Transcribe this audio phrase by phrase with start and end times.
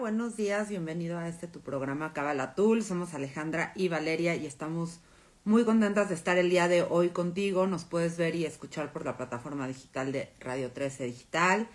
[0.00, 2.82] Buenos días, bienvenido a este tu programa Cabala Tool.
[2.82, 5.00] Somos Alejandra y Valeria y estamos
[5.44, 7.66] muy contentas de estar el día de hoy contigo.
[7.66, 11.68] Nos puedes ver y escuchar por la plataforma digital de Radio 13 Digital,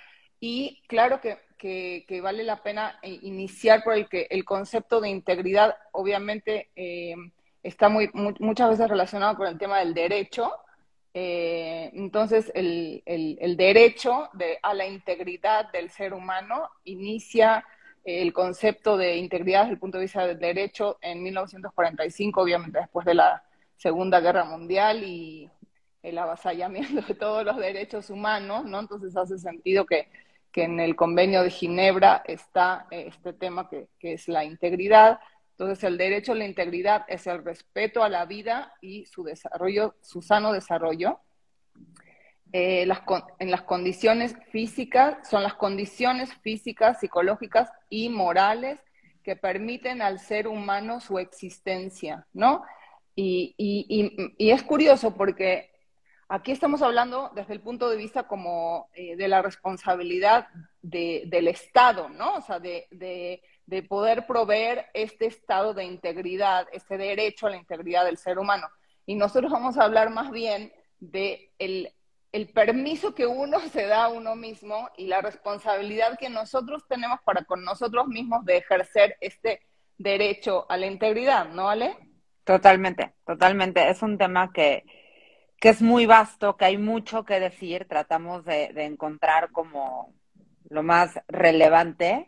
[0.45, 5.09] y claro que, que, vale la pena eh, iniciar por el que el concepto de
[5.09, 7.15] integridad obviamente eh,
[7.63, 10.51] está muy, muchas veces relacionado con el tema del derecho.
[11.15, 17.65] Eh, entonces, el, el, el derecho de, a la integridad del ser humano inicia
[18.03, 23.07] el concepto de integridad desde el punto de vista del derecho en 1945, obviamente después
[23.07, 23.45] de la
[23.77, 25.49] Segunda Guerra Mundial y
[26.03, 28.81] el avasallamiento de todos los derechos humanos, ¿no?
[28.81, 30.09] Entonces hace sentido que
[30.53, 35.19] que en el convenio de Ginebra está eh, este tema que, es la integridad.
[35.53, 39.97] Entonces, el derecho a la integridad es el respeto a la vida y su desarrollo,
[40.03, 41.21] su sano desarrollo.
[42.53, 42.87] Eh,
[43.39, 48.79] en las condiciones físicas, son las condiciones físicas, psicológicas y morales
[49.25, 52.62] que permiten al ser humano su existencia, ¿no?
[53.15, 55.72] Y, y es curioso porque
[56.34, 60.48] Aquí estamos hablando desde el punto de vista como eh, de la responsabilidad
[60.81, 62.37] del Estado, ¿no?
[62.37, 63.43] O sea, de,
[63.87, 68.66] poder proveer este estado de integridad, este derecho a la integridad del ser humano.
[69.04, 71.93] Y nosotros vamos a hablar más bien de el,
[72.54, 77.44] permiso que uno se da a uno mismo y la responsabilidad que nosotros tenemos para
[77.44, 79.60] con nosotros mismos de ejercer este
[79.99, 81.94] derecho a la integridad, ¿no, Ale?
[82.44, 83.91] Totalmente, totalmente.
[83.91, 84.87] Es un tema que
[85.62, 90.12] que es muy vasto, que hay mucho que decir, tratamos de, encontrar como
[90.69, 92.27] lo más relevante,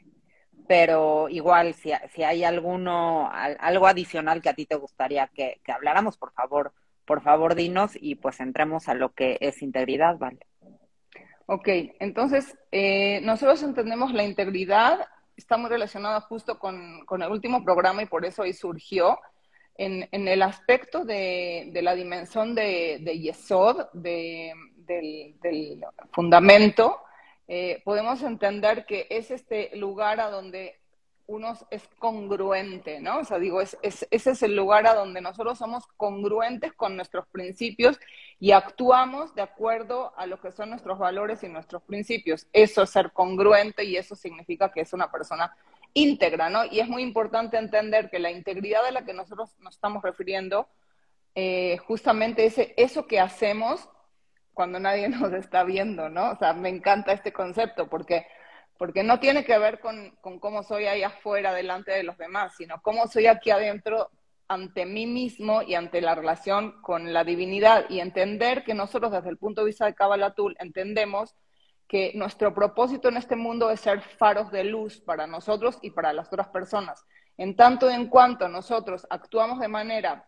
[0.68, 6.16] pero igual si, si hay alguno, algo adicional que a ti te gustaría que, habláramos,
[6.16, 6.74] por favor,
[7.04, 10.38] por favor dinos y pues entremos a lo que es integridad, ¿vale?
[11.46, 11.68] Ok,
[11.98, 18.00] entonces eh, nosotros entendemos la integridad, está muy relacionada justo con, con el último programa
[18.00, 19.18] y por eso ahí surgió,
[19.76, 24.52] en, el aspecto de, la dimensión de, Yesod, del,
[26.12, 27.00] fundamento,
[27.46, 30.80] eh, podemos entender que es este lugar a donde
[31.26, 33.20] uno es congruente, ¿no?
[33.20, 37.26] O sea, digo, es, ese es el lugar a donde nosotros somos congruentes con nuestros
[37.28, 37.98] principios
[38.38, 42.46] y actuamos de acuerdo a lo que son nuestros valores y nuestros principios.
[42.52, 45.56] Eso es ser congruente y eso significa que es una persona
[45.94, 46.64] íntegra, ¿no?
[46.64, 50.68] Y es muy importante entender que la integridad a la que nosotros nos estamos refiriendo,
[51.34, 53.88] eh, justamente ese, eso que hacemos
[54.52, 56.32] cuando nadie nos está viendo, ¿no?
[56.32, 58.26] O sea, me encanta este concepto porque,
[58.76, 62.54] porque no tiene que ver con, con cómo soy ahí afuera, delante de los demás,
[62.56, 64.10] sino cómo soy aquí adentro
[64.48, 69.30] ante mí mismo y ante la relación con la divinidad y entender que nosotros desde
[69.30, 71.34] el punto de vista de Kabbalah entendemos
[71.94, 76.12] que nuestro propósito en este mundo es ser faros de luz para nosotros y para
[76.12, 77.06] las otras personas.
[77.38, 80.26] En tanto en cuanto nosotros actuamos de manera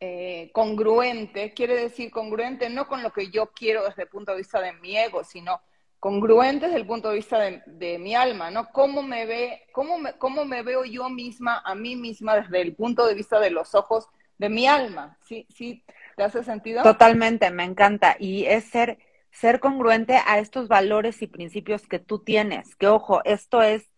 [0.00, 4.38] eh, congruente, quiere decir congruente no con lo que yo quiero desde el punto de
[4.38, 5.60] vista de mi ego, sino
[6.00, 8.70] congruente desde el punto de vista de, mi alma, ¿no?
[8.72, 12.74] ¿Cómo me, ve, cómo, me, ¿Cómo me veo yo misma, a mí misma, desde el
[12.74, 14.08] punto de vista de los ojos
[14.38, 15.18] de mi alma?
[15.20, 15.84] ¿Sí, sí
[16.16, 16.82] te hace sentido?
[16.82, 18.16] Totalmente, me encanta.
[18.18, 18.96] Y es ser,
[19.40, 22.74] ser congruente a estos valores y principios que tú tienes.
[22.76, 23.90] Que ojo, esto es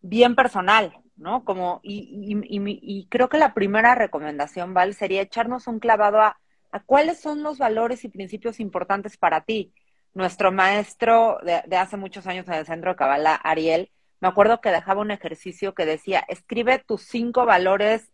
[0.00, 1.44] bien personal, ¿no?
[1.44, 6.40] Como, y, y, creo que la primera recomendación, Val, sería echarnos un clavado a,
[6.72, 9.74] a cuáles son los valores y principios importantes para ti.
[10.14, 13.90] Nuestro maestro de, hace muchos años en el centro de Cabala, Ariel,
[14.20, 18.10] me acuerdo que dejaba un ejercicio que decía, escribe tus cinco valores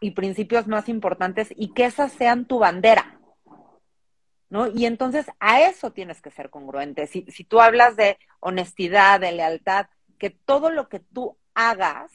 [0.00, 3.18] y principios más importantes y que esas sean tu bandera.
[4.48, 4.68] ¿No?
[4.68, 7.06] Y entonces a eso tienes que ser congruente.
[7.08, 9.86] Si, si tú hablas de honestidad, de lealtad,
[10.18, 12.12] que todo lo que tú hagas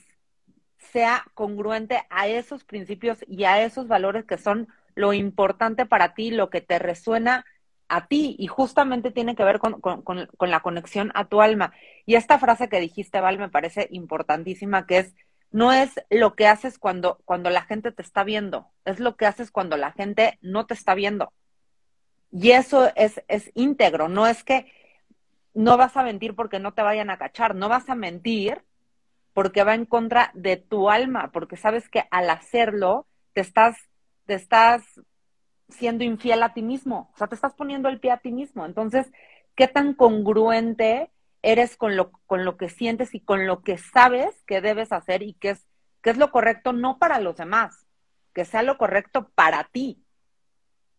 [0.78, 6.32] sea congruente a esos principios y a esos valores que son lo importante para ti,
[6.32, 7.46] lo que te resuena
[7.88, 9.82] a ti y justamente tiene que ver con,
[10.40, 11.74] la conexión a tu alma.
[12.06, 15.16] Y esta frase que dijiste, Val, me parece importantísima, que es,
[15.52, 19.26] no es lo que haces cuando, cuando la gente te está viendo, es lo que
[19.26, 21.34] haces cuando la gente no te está viendo.
[22.32, 24.72] Y eso es, es íntegro, no es que
[25.54, 28.64] no vas a mentir porque no te vayan a cachar, no vas a mentir
[29.34, 33.78] porque va en contra de tu alma, porque sabes que al hacerlo te estás,
[34.26, 34.84] te estás
[35.70, 38.66] siendo infiel a ti mismo, o sea, te estás poniendo el pie a ti mismo.
[38.66, 39.12] Entonces,
[39.56, 41.12] ¿qué tan congruente
[41.42, 45.24] eres con lo, con lo que sientes y con lo que sabes que debes hacer
[45.24, 45.66] y es,
[46.02, 47.86] que es lo correcto no para los demás,
[48.34, 50.04] que sea lo correcto para ti,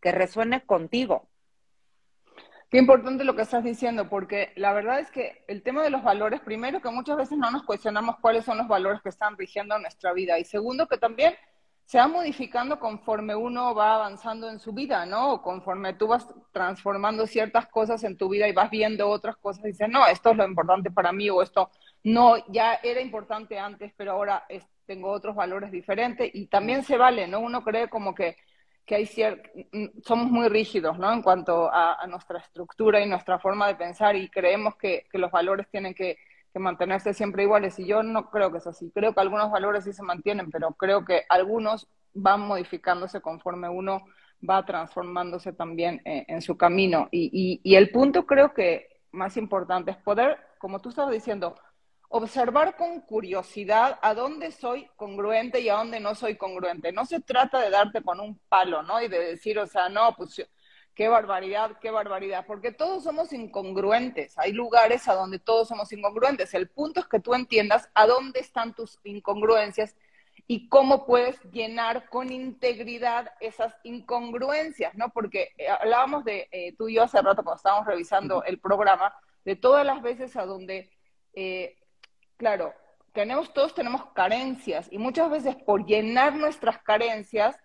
[0.03, 1.29] que resuene contigo?
[2.69, 6.03] Qué importante lo que estás diciendo, porque la verdad es que el tema de los
[6.03, 9.79] valores, primero que muchas veces no nos cuestionamos cuáles son los valores que están rigiendo
[9.79, 11.35] nuestra vida, y segundo que también
[11.85, 15.35] se va modificando conforme uno va avanzando en su vida, ¿no?
[15.35, 19.65] O conforme tú vas transformando ciertas cosas en tu vida y vas viendo otras cosas
[19.65, 21.71] y dices, no, esto es lo importante para mí o esto
[22.05, 24.47] no, ya era importante antes, pero ahora
[24.87, 27.41] tengo otros valores diferentes y también se vale, ¿no?
[27.41, 28.37] Uno cree como que
[28.85, 29.07] que hay
[30.03, 31.13] somos muy rígidos ¿no?
[31.13, 35.69] en cuanto a, nuestra estructura y nuestra forma de pensar y creemos que, los valores
[35.71, 36.19] tienen que,
[36.55, 38.91] mantenerse siempre iguales y yo no creo que es así.
[38.95, 44.05] Creo que algunos valores sí se mantienen, pero creo que algunos van modificándose conforme uno
[44.47, 47.09] va transformándose también eh, en su camino.
[47.11, 51.55] y el punto creo que más importante es poder, como tú estabas diciendo,
[52.15, 56.93] observar con curiosidad a dónde soy congruente y a dónde no soy congruente.
[56.93, 59.01] No se trata de darte con un palo, ¿no?
[59.01, 60.47] Y de decir, o sea, no, pues
[60.95, 64.39] qué barbaridad, qué barbaridad, porque todos somos incongruentes.
[64.39, 66.53] Hay lugares a donde todos somos incongruentes.
[66.53, 69.97] El punto es que tú entiendas a dónde están tus incongruencias
[70.47, 75.09] y cómo puedes llenar con integridad esas incongruencias, ¿no?
[75.15, 79.15] Porque eh, hablábamos de, eh, tú y yo hace rato cuando estábamos revisando el programa,
[79.47, 80.91] de todas las veces a donde
[81.33, 81.79] eh,
[82.43, 82.75] claro,
[83.13, 87.57] tenemos, todos tenemos carencias y muchas veces por llenar nuestras carencias,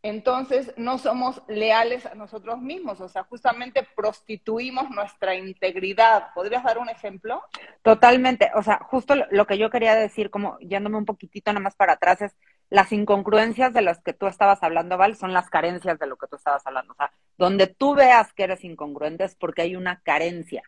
[0.00, 6.28] entonces no somos leales a nosotros mismos, o sea, justamente prostituimos nuestra integridad.
[6.34, 7.42] ¿Podrías dar un ejemplo?
[7.82, 11.76] Totalmente, o sea, justo lo que yo quería decir, como yéndome un poquitito nada más
[11.76, 12.34] para atrás, es
[12.70, 16.28] las incongruencias de las que tú estabas hablando, Val, son las carencias de lo que
[16.28, 16.94] tú estabas hablando.
[16.94, 20.62] O sea, donde tú veas que eres incongruente es porque hay una carencia,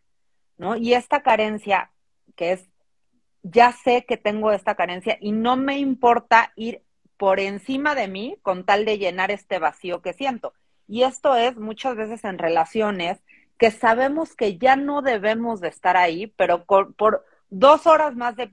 [0.58, 0.76] ¿no?
[0.76, 1.90] Y esta carencia,
[2.36, 2.68] que es
[3.50, 6.82] ya sé que tengo esta carencia y no me importa ir
[7.16, 10.54] por encima de mí con tal de llenar este vacío que siento.
[10.86, 13.20] Y esto es muchas veces en relaciones
[13.58, 18.46] que sabemos que ya no debemos de estar ahí, pero por, dos horas más de,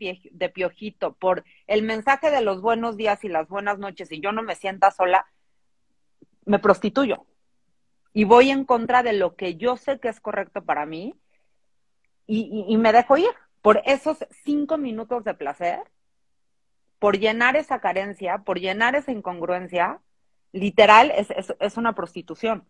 [0.54, 4.42] piojito, por el mensaje de los buenos días y las buenas noches y yo no
[4.42, 5.28] me sienta sola,
[6.46, 7.26] me prostituyo.
[8.14, 11.14] Y voy en contra de lo que yo sé que es correcto para mí
[12.28, 13.30] y me dejo ir
[13.66, 15.80] por esos cinco minutos de placer,
[17.00, 20.02] por llenar esa carencia, por llenar esa incongruencia,
[20.52, 21.30] literal es,
[21.60, 22.64] es, una prostitución.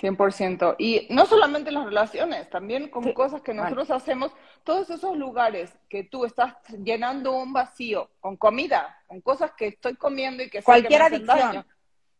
[0.00, 0.74] 100%.
[0.78, 4.32] Y no solamente las relaciones, también con cosas que nosotros hacemos,
[4.64, 9.94] todos esos lugares que tú estás llenando un vacío con comida, con cosas que estoy
[9.94, 11.64] comiendo y que Cualquier adicción.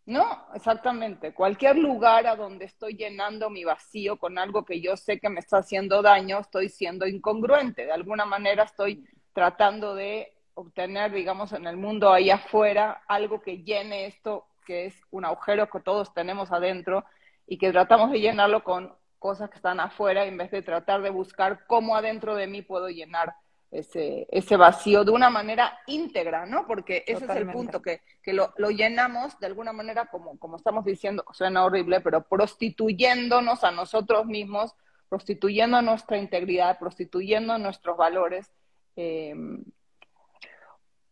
[0.06, 1.34] No, exactamente.
[1.34, 5.40] Cualquier lugar a donde estoy llenando mi vacío con algo que yo sé que me
[5.40, 7.84] está haciendo daño, estoy siendo incongruente.
[7.86, 13.64] De alguna manera estoy tratando de obtener, digamos, en el mundo ahí afuera algo que
[13.64, 17.04] llene esto, que es un agujero que todos tenemos adentro
[17.46, 21.10] y que tratamos de llenarlo con cosas que están afuera en vez de tratar de
[21.10, 23.34] buscar cómo adentro de mí puedo llenar
[23.78, 26.66] ese, ese vacío de una manera íntegra, ¿no?
[26.66, 30.56] Porque ese es el punto, que, que lo, lo, llenamos de alguna manera, como, como
[30.56, 34.74] estamos diciendo, suena horrible, pero prostituyéndonos a nosotros mismos,
[35.08, 38.52] prostituyendo nuestra integridad, prostituyendo nuestros valores.
[38.96, 39.34] Eh,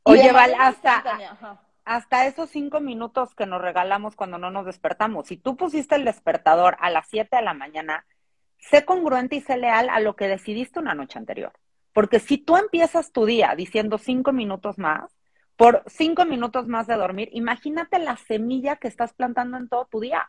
[0.05, 1.03] Oye, Val, hasta,
[1.85, 6.05] hasta esos cinco minutos que nos regalamos cuando no nos despertamos, si tú pusiste el
[6.05, 8.05] despertador a las siete de la mañana,
[8.59, 11.53] sé congruente y sé leal a lo que decidiste una noche anterior.
[11.95, 15.11] Porque si tú empiezas tu día diciendo cinco minutos más,
[15.57, 20.01] por cinco minutos más de dormir, imagínate la semilla que estás plantando en todo tu
[20.01, 20.29] día.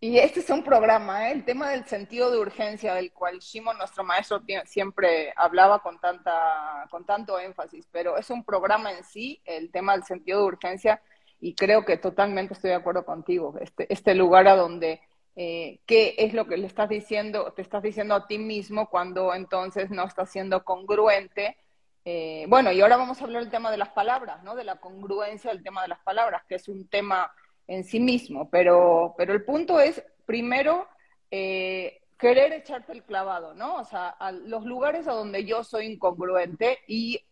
[0.00, 1.32] Y este es un programa, ¿eh?
[1.32, 6.86] el tema del sentido de urgencia, del cual Shimon, nuestro maestro, siempre hablaba con, tanta,
[6.88, 11.02] con tanto énfasis, pero es un programa en sí, el tema del sentido de urgencia,
[11.40, 13.56] y creo que totalmente estoy de acuerdo contigo.
[13.60, 15.00] Este, este lugar a donde
[15.40, 19.32] eh, qué es lo que le estás diciendo, te estás diciendo a ti mismo cuando
[19.32, 21.56] entonces no estás siendo congruente.
[22.04, 24.56] Eh, bueno, y ahora vamos a hablar del tema de las palabras, ¿no?
[24.56, 27.30] De la congruencia del tema de las palabras, que es un tema
[27.68, 30.88] en sí mismo, pero, pero el punto es, primero,
[31.30, 33.76] eh, querer echarte el clavado, ¿no?
[33.76, 37.24] O sea, a los lugares a donde yo soy incongruente y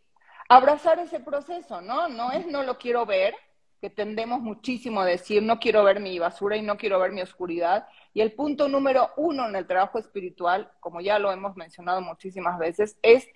[0.48, 2.08] abrazar ese proceso, ¿no?
[2.08, 3.34] No es no lo quiero ver,
[3.80, 7.20] que tendemos muchísimo a decir, no quiero ver mi basura y no quiero ver mi
[7.20, 7.86] oscuridad.
[8.14, 12.58] Y el punto número uno en el trabajo espiritual, como ya lo hemos mencionado muchísimas
[12.58, 13.28] veces, es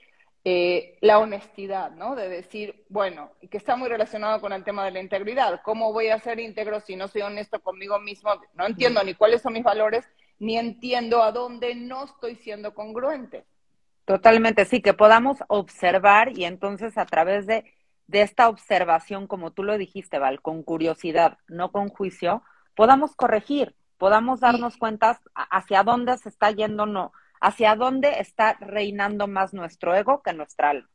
[0.45, 2.17] eh, la honestidad, ¿no?
[2.17, 5.61] De decir, bueno, y que está muy relacionado con el tema de la integridad.
[5.63, 8.31] ¿Cómo voy a ser íntegro si no soy honesto conmigo mismo?
[8.55, 13.45] No entiendo ni cuáles son mis valores, ni entiendo a dónde no estoy siendo congruente.
[14.07, 17.65] Totalmente, sí, que podamos observar y entonces a través de
[18.11, 22.43] de esta observación, como tú lo dijiste, Val, con curiosidad, no con juicio,
[22.75, 29.29] podamos corregir, podamos darnos cuenta hacia dónde se está yendo, no, hacia dónde está reinando
[29.29, 30.89] más nuestro ego que nuestra alma.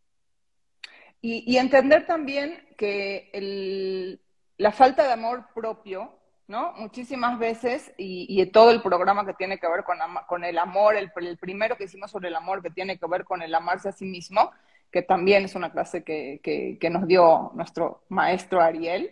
[1.22, 4.19] Y, entender también que
[4.57, 6.74] la falta de amor propio, ¿no?
[6.74, 11.12] Muchísimas veces, y, todo el programa que tiene que ver con, con el amor, el,
[11.15, 13.93] el primero que hicimos sobre el amor, que tiene que ver con el amarse a
[13.93, 14.51] sí mismo,
[14.96, 19.12] que también es una clase que, que, nos dio nuestro maestro Ariel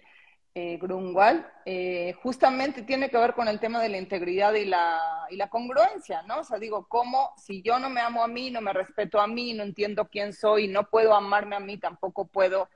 [0.56, 5.28] eh, Grunwald, eh, justamente tiene que ver con el tema de la integridad y la,
[5.30, 6.40] y la congruencia, ¿no?
[6.40, 9.28] O sea, digo, ¿cómo si yo no me amo a mí, no me respeto a
[9.28, 12.70] mí, no entiendo quién soy, no puedo amarme a mí, tampoco puedo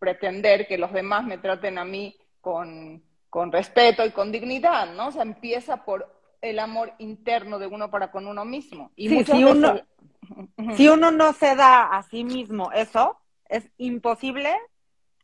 [0.00, 5.08] pretender que los demás me traten a mí con, con respeto y con dignidad, ¿no?
[5.08, 8.90] O sea, empieza por el amor interno de uno para con uno mismo.
[8.96, 9.80] Y sí, si uno,
[10.76, 14.54] si uno no se da a sí mismo eso, es imposible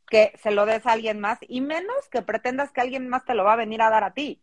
[0.08, 3.34] que se lo des a alguien más y menos que pretendas que alguien más te
[3.34, 4.42] lo va a venir a dar a ti.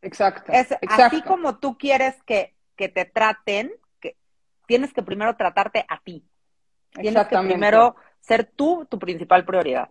[0.00, 0.52] Exacto.
[0.52, 4.16] Es así como tú quieres que, que te traten, que
[4.66, 6.24] tienes que primero tratarte a ti.
[6.92, 9.90] Tienes que primero ser tú tu principal prioridad.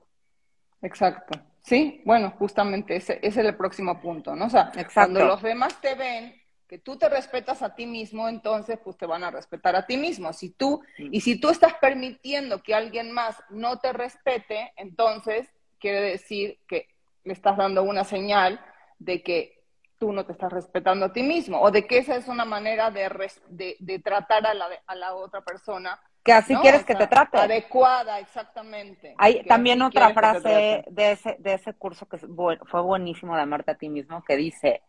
[0.82, 1.40] Exacto.
[1.62, 4.46] Sí, bueno, justamente ese, ese es el próximo punto, ¿no?
[4.46, 6.41] O sea, cuando los demás te ven
[6.72, 9.98] que tú te respetas a ti mismo, entonces pues te van a respetar a ti
[9.98, 10.32] mismo.
[10.32, 15.50] Si tú, y si tú estás permitiendo que alguien más no te respete, entonces
[15.82, 16.88] quiere decir que
[17.26, 18.64] le estás dando una señal
[19.00, 19.60] de que
[20.00, 22.90] tú no te estás respetando a ti mismo, o de que esa es una manera
[22.90, 23.10] de,
[23.50, 27.38] de, tratar a la, a la otra persona que así quieres que te trate.
[27.38, 29.14] Adecuada, exactamente.
[29.18, 33.76] Hay también otra frase de ese, de ese curso que fue buenísimo de amarte a
[33.76, 34.84] ti mismo, que dice,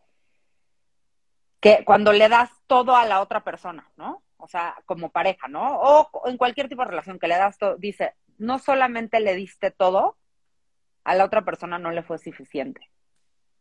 [1.63, 4.21] que cuando le das todo a la otra persona, ¿no?
[4.35, 5.79] O sea, como pareja, ¿no?
[5.79, 9.71] O en cualquier tipo de relación que le das todo, dice, no solamente le diste
[9.71, 10.17] todo,
[11.05, 12.81] a la otra persona no le fue suficiente.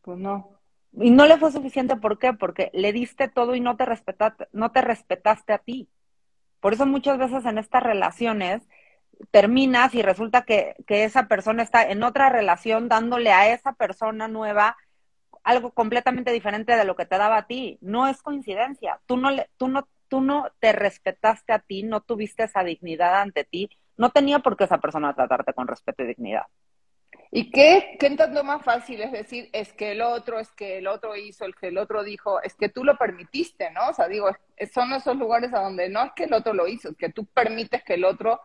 [0.01, 0.59] Pues no.
[0.95, 2.33] Y no le fue suficiente, ¿por qué?
[2.33, 5.89] Porque le diste todo y no te respetaste, no te respetaste a ti.
[6.59, 8.67] Por eso muchas veces en estas relaciones
[9.31, 14.27] terminas y resulta que, que esa persona está en otra relación dándole a esa persona
[14.27, 14.77] nueva
[15.45, 17.79] algo completamente diferente de lo que te daba a ti.
[17.81, 19.01] No es coincidencia.
[19.07, 23.45] Tú no, tú no, tú no te respetaste a ti, no tuviste esa dignidad ante
[23.45, 23.71] ti.
[23.97, 26.47] No tenía por qué esa persona tratarte con respeto y dignidad.
[27.35, 29.01] ¿Y qué, qué lo más fácil?
[29.01, 32.05] Es decir, es que el otro, es que el otro hizo, el que el otro
[32.05, 33.89] dijo, es que tú lo permitiste, ¿no?
[33.89, 34.31] O sea, digo,
[34.73, 37.25] son esos lugares a donde no es que el otro lo hizo, es que tú
[37.25, 38.39] permites que el otro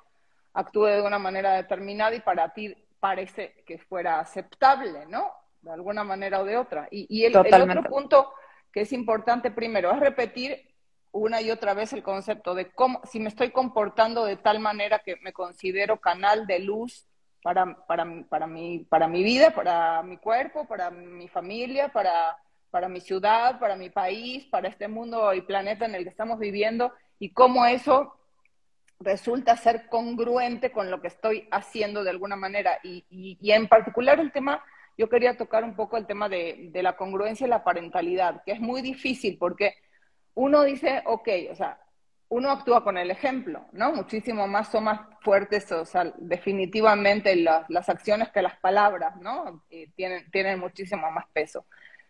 [0.54, 5.32] actúe de una manera determinada y para ti parece que fuera aceptable, ¿no?
[5.62, 6.88] De alguna manera o de otra.
[6.92, 8.34] Y, el, otro punto
[8.72, 10.74] que es importante primero es repetir
[11.12, 15.00] una y otra vez el concepto de cómo, si me estoy comportando de tal manera
[15.00, 17.08] que me considero canal de luz
[17.42, 22.38] para, para, para, mi, para mi vida, para mi cuerpo, para mi familia, para,
[22.70, 26.40] para mi ciudad, para mi país, para este mundo y planeta en el que estamos
[26.40, 28.14] viviendo, y cómo eso
[29.00, 32.80] resulta ser congruente con lo que estoy haciendo de alguna manera.
[32.84, 34.64] Y, y, en particular el tema,
[34.98, 38.54] yo quería tocar un poco el tema de, de, la congruencia y la parentalidad, que
[38.54, 39.76] es muy difícil porque
[40.34, 41.80] uno dice, ok, o sea,
[42.30, 43.94] uno actúa con el ejemplo, ¿no?
[43.94, 49.64] Muchísimo más son más fuertes, o sea, definitivamente las acciones que las palabras, ¿no?
[49.96, 51.66] tienen, tienen muchísimo más peso.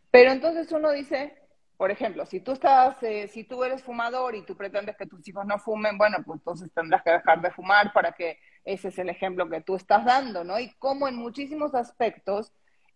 [0.10, 1.38] Pero entonces uno dice,
[1.77, 5.27] por ejemplo, si tú estás, eh, si tú eres fumador y tú pretendes que tus
[5.27, 8.98] hijos no fumen, bueno, pues entonces tendrás que dejar de fumar para que ese es
[8.98, 10.60] el ejemplo que tú estás dando, ¿no?
[10.60, 12.51] Y como en muchísimos aspectos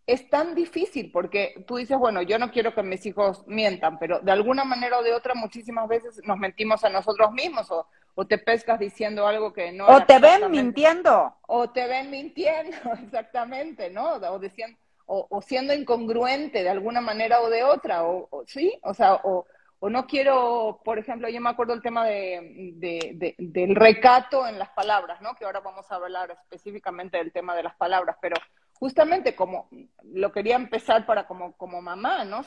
[0.08, 4.20] es tan difícil porque tú dices, bueno, yo no quiero que mis hijos mientan, pero
[4.20, 8.26] de alguna manera o de otra muchísimas veces nos mentimos a nosotros mismos o, o
[8.26, 9.88] te pescas diciendo algo que no.
[9.88, 11.34] O te ven mintiendo.
[11.48, 14.14] O te ven mintiendo, exactamente, ¿no?
[14.14, 14.78] O diciendo
[15.14, 19.46] o, siendo incongruente de alguna manera o de otra, o, sí, o sea, o,
[19.82, 25.22] no quiero, por ejemplo, yo me acuerdo el tema de, del recato en las palabras,
[25.22, 25.34] ¿no?
[25.36, 28.36] Que ahora vamos a hablar específicamente del tema de las palabras, pero
[28.82, 29.70] justamente como
[30.06, 32.42] lo quería empezar para como, como mamá, ¿no?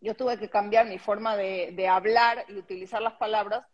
[0.00, 3.66] Yo tuve que cambiar mi forma de, hablar y utilizar las palabras,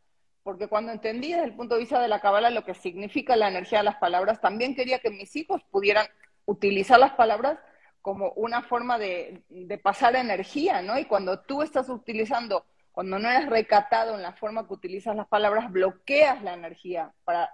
[0.43, 3.49] porque cuando entendí desde el punto de vista de la cabala lo que significa la
[3.49, 6.07] energía de las palabras, también quería que mis hijos pudieran
[6.47, 7.59] utilizar las palabras
[8.01, 9.45] como una forma de,
[9.83, 10.99] pasar energía, ¿no?
[10.99, 15.29] Y cuando tú estás utilizando, cuando no eres recatado en la forma que utilizas las
[15.29, 17.51] palabras, bloqueas la energía para,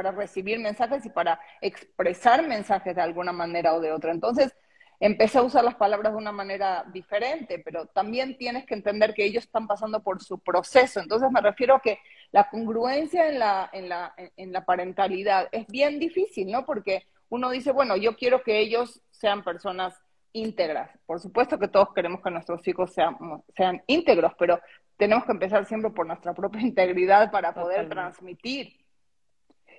[0.00, 4.12] para recibir mensajes y para expresar mensajes de alguna manera o de otra.
[4.12, 4.56] Entonces,
[4.98, 9.26] empecé a usar las palabras de una manera diferente, pero también tienes que entender que
[9.26, 11.00] ellos están pasando por su proceso.
[11.00, 11.98] Entonces, me refiero a que
[12.32, 16.64] la congruencia en la, en la, en la parentalidad es bien difícil, ¿no?
[16.64, 20.00] Porque uno dice, bueno, yo quiero que ellos sean personas
[20.32, 20.90] íntegras.
[21.04, 23.18] Por supuesto que todos queremos que nuestros hijos sean,
[23.54, 24.58] sean íntegros, pero
[24.96, 28.79] tenemos que empezar siempre por nuestra propia integridad para poder transmitir.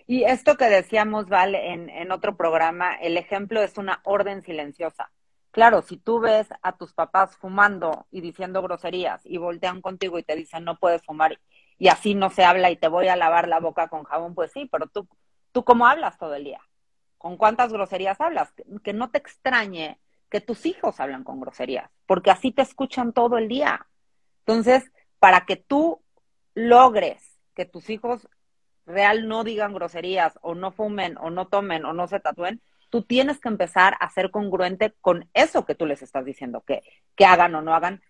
[0.07, 5.11] Y esto que decíamos, Val, en, en otro programa, el ejemplo es una orden silenciosa.
[5.51, 10.23] Claro, si tú ves a tus papás fumando y diciendo groserías y voltean contigo y
[10.23, 11.37] te dicen no puedes fumar
[11.77, 14.51] y así no se habla y te voy a lavar la boca con jabón, pues
[14.53, 15.07] sí, pero tú,
[15.51, 16.61] tú cómo hablas todo el día
[17.21, 18.51] con cuántas groserías hablas,
[18.83, 23.37] que no te extrañe que tus hijos hablan con groserías, porque así te escuchan todo
[23.37, 23.85] el día.
[24.39, 26.01] Entonces, para que tú
[26.55, 28.27] logres que tus hijos
[28.85, 33.03] real no digan groserías o no fumen o no tomen o no se tatúen, tú
[33.03, 36.81] tienes que empezar a ser congruente con eso que tú les estás diciendo, que,
[37.15, 38.01] que hagan o no hagan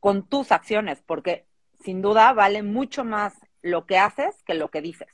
[0.00, 1.46] con tus acciones, porque
[1.80, 5.08] sin duda vale mucho más lo que haces que lo que dices.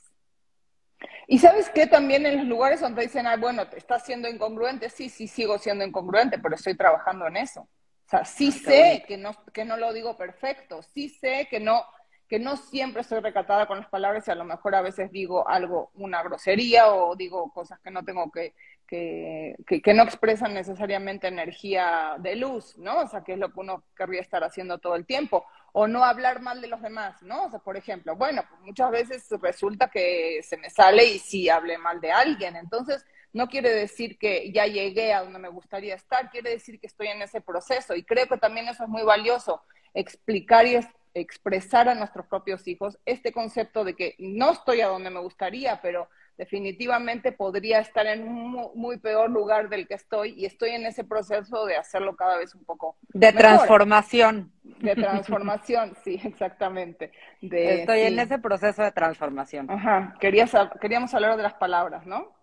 [1.27, 4.89] Y sabes qué, también en los lugares donde dicen, ah, bueno, te estás siendo incongruente,
[4.89, 7.61] sí, sí sigo siendo incongruente, pero estoy trabajando en eso.
[7.61, 11.83] O sea, sí sé que no, que no lo digo perfecto, sí sé que no,
[12.27, 15.47] que no siempre estoy recatada con las palabras y a lo mejor a veces digo
[15.47, 18.53] algo, una grosería o digo cosas que no tengo que,
[18.87, 22.99] que, que, no expresan necesariamente energía de luz, ¿no?
[22.99, 26.03] O sea, que es lo que uno querría estar haciendo todo el tiempo o no
[26.03, 27.45] hablar mal de los demás, ¿no?
[27.45, 31.49] O sea, por ejemplo, bueno, pues muchas veces resulta que se me sale y sí
[31.49, 35.93] hablé mal de alguien, entonces no quiere decir que ya llegué a donde me gustaría
[35.93, 39.03] estar, quiere decir que estoy en ese proceso y creo que también eso es muy
[39.03, 39.61] valioso,
[39.93, 40.79] explicar y
[41.15, 45.81] expresar a nuestros propios hijos este concepto de que no estoy a donde me gustaría,
[45.81, 50.85] pero definitivamente podría estar en un muy, peor lugar del que estoy y estoy en
[50.85, 54.51] ese proceso de hacerlo cada vez un poco de transformación.
[54.63, 57.13] De transformación sí exactamente.
[57.41, 59.71] Estoy en ese proceso de transformación.
[59.71, 60.51] Ajá Querías,
[60.81, 62.35] queríamos hablar de las palabras no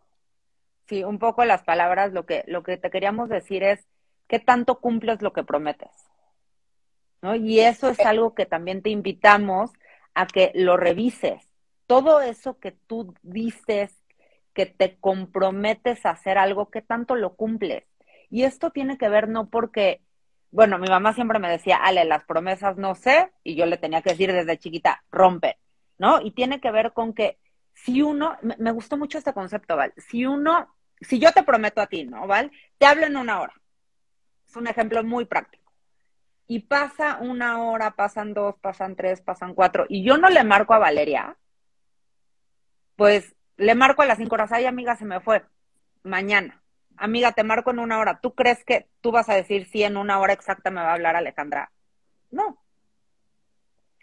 [0.86, 3.86] sí un poco las palabras lo que lo que te queríamos decir es
[4.28, 5.90] qué tanto cumples lo que prometes
[7.22, 9.70] no y eso es algo que también te invitamos
[10.14, 11.52] a que lo revises
[11.92, 13.94] todo eso que tú dices,
[14.54, 17.84] que te comprometes a hacer algo, ¿qué tanto lo cumples?
[18.30, 20.00] Y esto tiene que ver no porque,
[20.50, 24.00] bueno, mi mamá siempre me decía, Ale, las promesas no sé, y yo le tenía
[24.00, 25.58] que decir desde chiquita, rompe,
[25.98, 26.22] ¿no?
[26.22, 27.36] Y tiene que ver con que
[27.74, 31.88] si uno, me, gustó mucho este concepto, Val, si uno, si yo te prometo a
[31.88, 32.50] ti, ¿no, Val?
[32.78, 33.52] Te hablo en una hora.
[34.48, 35.61] Es un ejemplo muy práctico.
[36.46, 40.74] Y pasa una hora, pasan dos, pasan tres, pasan cuatro, y yo no le marco
[40.74, 41.36] a Valeria,
[42.96, 45.44] pues le marco a las cinco horas, ay amiga, se me fue,
[46.02, 46.62] mañana.
[46.96, 48.20] Amiga, te marco en una hora.
[48.20, 50.94] ¿Tú crees que tú vas a decir si en una hora exacta me va a
[50.94, 51.72] hablar Alejandra?
[52.30, 52.61] No.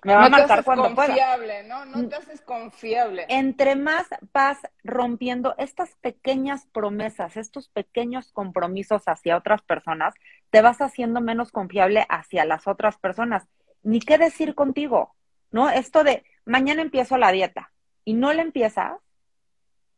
[0.03, 1.07] Me va no a marcar te cuando pueda.
[1.07, 1.85] confiable, ¿no?
[1.85, 3.25] No te haces confiable.
[3.29, 10.13] Entre más vas rompiendo estas pequeñas promesas, estos pequeños compromisos hacia otras personas,
[10.49, 13.47] te vas haciendo menos confiable hacia las otras personas.
[13.83, 15.15] Ni qué decir contigo,
[15.51, 15.69] ¿no?
[15.69, 17.71] Esto de mañana empiezo la dieta
[18.05, 18.99] y no la empiezas,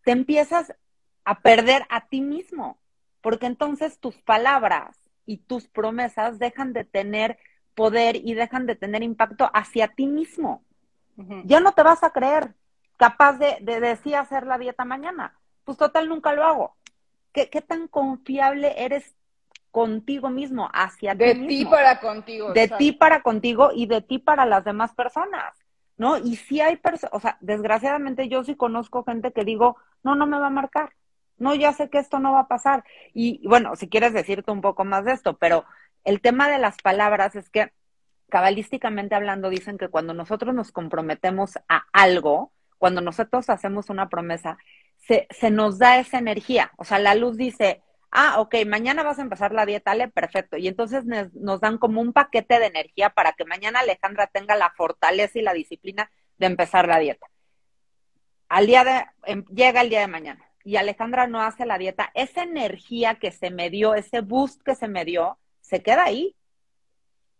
[0.03, 0.73] te empiezas
[1.25, 2.79] a perder a ti mismo,
[3.21, 7.37] porque entonces tus palabras y tus promesas dejan de tener
[7.75, 10.63] poder y dejan de tener impacto hacia ti mismo.
[11.43, 12.55] Ya no te vas a creer
[12.97, 15.37] capaz de, de decir hacer la dieta mañana.
[15.63, 16.75] Pues total, nunca lo hago.
[17.33, 19.15] ¿Qué, qué tan confiable eres
[19.71, 21.71] contigo mismo, hacia De ti ti mismo?
[21.71, 22.53] para contigo.
[22.53, 25.55] de ti para contigo y de ti para las demás personas,
[25.97, 26.17] ¿no?
[26.17, 30.27] Y si hay personas, o sea, desgraciadamente yo sí conozco gente que digo, no, no
[30.27, 30.91] me va a marcar,
[31.37, 32.83] no, ya sé que esto no va a pasar.
[33.13, 35.65] Y bueno, si quieres decirte un poco más de esto, pero
[36.03, 37.71] el tema de las palabras es que
[38.29, 44.57] cabalísticamente hablando dicen que cuando nosotros nos comprometemos a algo, cuando nosotros hacemos una promesa,
[45.07, 49.23] se, nos da esa energía, o sea, la luz dice, ah, ok, mañana vas a
[49.23, 50.57] empezar la dieta, Ale, perfecto.
[50.57, 54.55] Y entonces nos, nos dan como un paquete de energía para que mañana Alejandra tenga
[54.55, 57.27] la fortaleza y la disciplina de empezar la dieta.
[58.47, 62.11] Al día de, em, llega el día de mañana y Alejandra no hace la dieta,
[62.13, 65.37] esa energía que se me dio, ese boost que se me dio,
[65.71, 66.35] se queda ahí.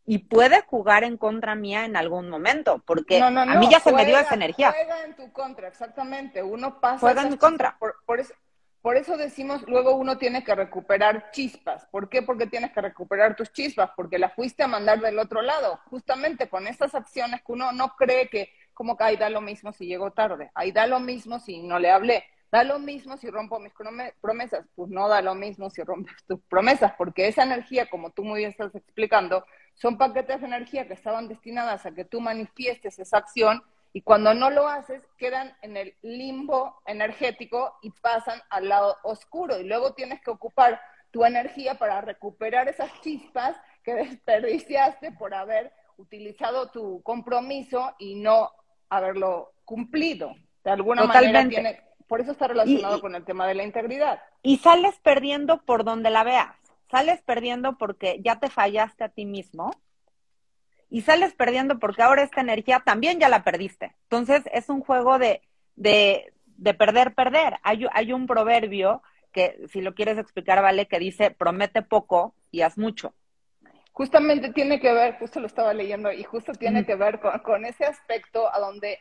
[0.04, 3.70] Y puede jugar en contra mía en algún momento, porque No, no, a no, mí
[3.70, 4.72] ya se me dio esa energía.
[4.72, 6.41] Juega en tu contra, exactamente.
[6.41, 6.98] Uno pasa.
[7.00, 7.78] Juega en esas mi contra.
[7.78, 8.34] Por, por eso,
[8.82, 11.86] por eso decimos, luego uno tiene que recuperar chispas.
[11.91, 12.24] ¿Por qué?
[12.24, 15.80] Porque tienes que recuperar tus chispas, porque las fuiste a mandar del otro lado.
[15.91, 19.72] Justamente con estas acciones que uno no cree que, como que ahí da lo mismo
[19.72, 23.30] si llego tarde, ahí da lo mismo si no le hablé, da lo mismo si
[23.30, 24.66] rompo mis prome- promesas.
[24.76, 28.40] Pues no da lo mismo si rompes tus promesas, porque esa energía, como tú muy
[28.40, 33.18] bien estás explicando, son paquetes de energía que estaban destinadas a que tú manifiestes esa
[33.18, 38.98] acción y cuando no lo haces quedan en el limbo energético y pasan al lado
[39.04, 40.80] oscuro y luego tienes que ocupar
[41.12, 48.52] tu energía para recuperar esas chispas que desperdiciaste por haber utilizado tu compromiso y no
[48.90, 50.34] haberlo cumplido.
[50.64, 54.21] De alguna manera tiene, por eso está relacionado Y- con el tema de la integridad.
[54.43, 56.54] y sales perdiendo por donde la veas.
[56.89, 59.71] Sales perdiendo porque ya te fallaste a ti mismo
[60.89, 63.95] y sales perdiendo porque ahora esta energía también ya la perdiste.
[64.04, 65.41] Entonces es un juego de,
[65.78, 67.60] de, de perder, perder.
[67.63, 72.60] Hay, hay un proverbio que, si lo quieres explicar, vale, que dice, promete poco y
[72.60, 73.13] haz mucho.
[73.93, 77.63] Justamente tiene que ver, justo lo estaba leyendo, y justo tiene que ver con, con
[77.63, 79.00] ese aspecto a donde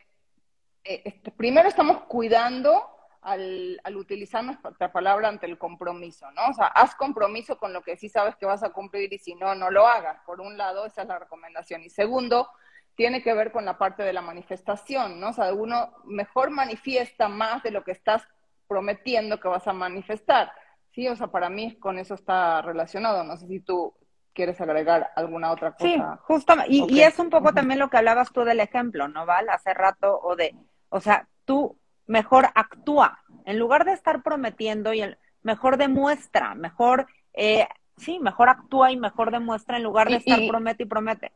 [0.83, 2.90] eh, este, primero estamos cuidando
[3.21, 6.47] al, al utilizar nuestra palabra ante el compromiso, ¿no?
[6.49, 9.35] O sea, haz compromiso con lo que sí sabes que vas a cumplir y si
[9.35, 10.19] no, no lo hagas.
[10.25, 11.83] Por un lado, esa es la recomendación.
[11.83, 12.49] Y segundo,
[12.95, 15.29] tiene que ver con la parte de la manifestación, ¿no?
[15.29, 18.23] O sea, uno mejor manifiesta más de lo que estás
[18.67, 20.51] prometiendo que vas a manifestar.
[20.91, 23.23] Sí, o sea, para mí con eso está relacionado.
[23.23, 23.93] No sé si tú
[24.33, 25.85] quieres agregar alguna otra cosa.
[25.85, 26.73] Sí, justamente.
[26.73, 29.49] Y, y es un poco también lo que hablabas tú del ejemplo, ¿no, Val?
[29.49, 30.55] Hace rato, o de,
[30.89, 31.77] o sea, tú
[32.11, 38.49] mejor actúa, en lugar de estar prometiendo, y el, mejor demuestra, mejor, eh, sí, mejor
[38.49, 41.31] actúa y mejor demuestra en lugar de Y- estar y- promete y promete.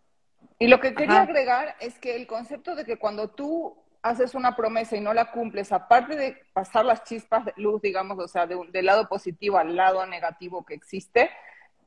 [0.59, 1.23] Y lo que quería Ajá.
[1.23, 5.31] agregar es que el concepto de que cuando tú haces una promesa y no la
[5.31, 9.07] cumples, aparte de pasar las chispas de luz, digamos, o sea, de un- del lado
[9.07, 11.29] positivo al lado negativo que existe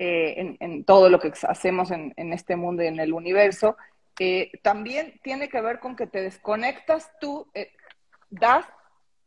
[0.01, 3.77] eh, en, en todo lo que hacemos en, en este mundo y en el universo,
[4.21, 7.71] eh, también tiene que ver con que te desconectas tú, eh,
[8.31, 8.65] das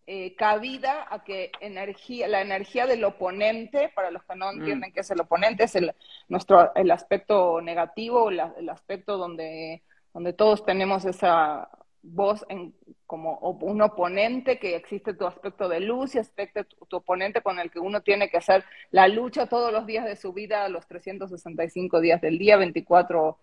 [0.07, 4.57] eh, cabida a que energía, la energía del oponente, para los que no Mm.
[4.57, 5.93] entienden qué es el oponente, es el,
[6.27, 9.83] nuestro, el aspecto negativo, la- el aspecto donde,
[10.13, 11.69] donde todos tenemos esa
[12.03, 12.73] voz en,
[13.05, 17.59] como un oponente, que existe tu aspecto de luz y aspecto tu, tu oponente con
[17.59, 20.87] el que uno tiene que hacer la lucha todos los días de su vida, los
[20.87, 23.37] 365 días del día, 24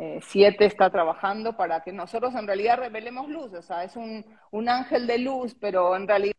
[0.00, 4.24] eh, siete está trabajando para que nosotros en realidad revelemos luz, o sea, es un,
[4.52, 6.34] un ángel de luz, pero en realidad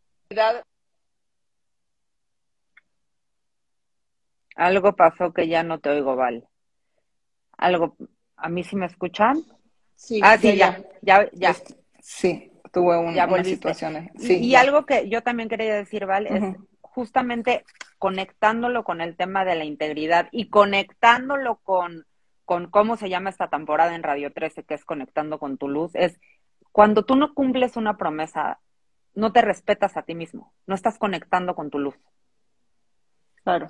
[4.55, 6.47] Algo pasó que ya no te oigo, Val.
[7.57, 7.95] Algo,
[8.35, 9.41] ¿a mí sí me escuchan?
[9.95, 11.55] sí, ah, sí, ya, ya, ya.
[12.01, 14.11] Sí, tuve un, Ya unas situaciones.
[14.15, 16.43] Y- Sí, y algo que yo también quería decir, Val, es
[16.81, 17.63] justamente
[17.97, 22.05] conectándolo con el tema de la integridad y conectándolo con,
[22.49, 25.91] con cómo se llama esta temporada en Radio 13, que es Conectando con tu luz,
[25.93, 26.19] es
[26.71, 28.59] cuando tú no cumples una promesa,
[29.13, 31.93] no te respetas a ti mismo, no estás conectando con tu luz.
[33.43, 33.67] Claro.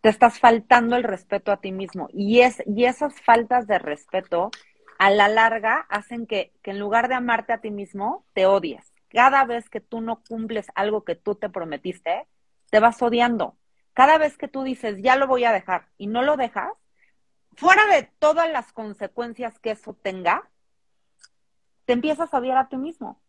[0.00, 2.08] te estás faltando el respeto a ti mismo.
[2.12, 4.52] Y, es, y esas faltas de respeto
[5.00, 8.92] a la larga hacen que, que en lugar de amarte a ti mismo, te odies.
[9.08, 12.28] Cada vez que tú no cumples algo que tú te prometiste,
[12.70, 13.56] te vas odiando.
[13.92, 16.70] Cada vez que tú dices, ya lo voy a dejar y no lo dejas,
[17.56, 20.48] fuera de todas las consecuencias que eso tenga,
[21.84, 23.20] te empiezas a odiar a ti mismo.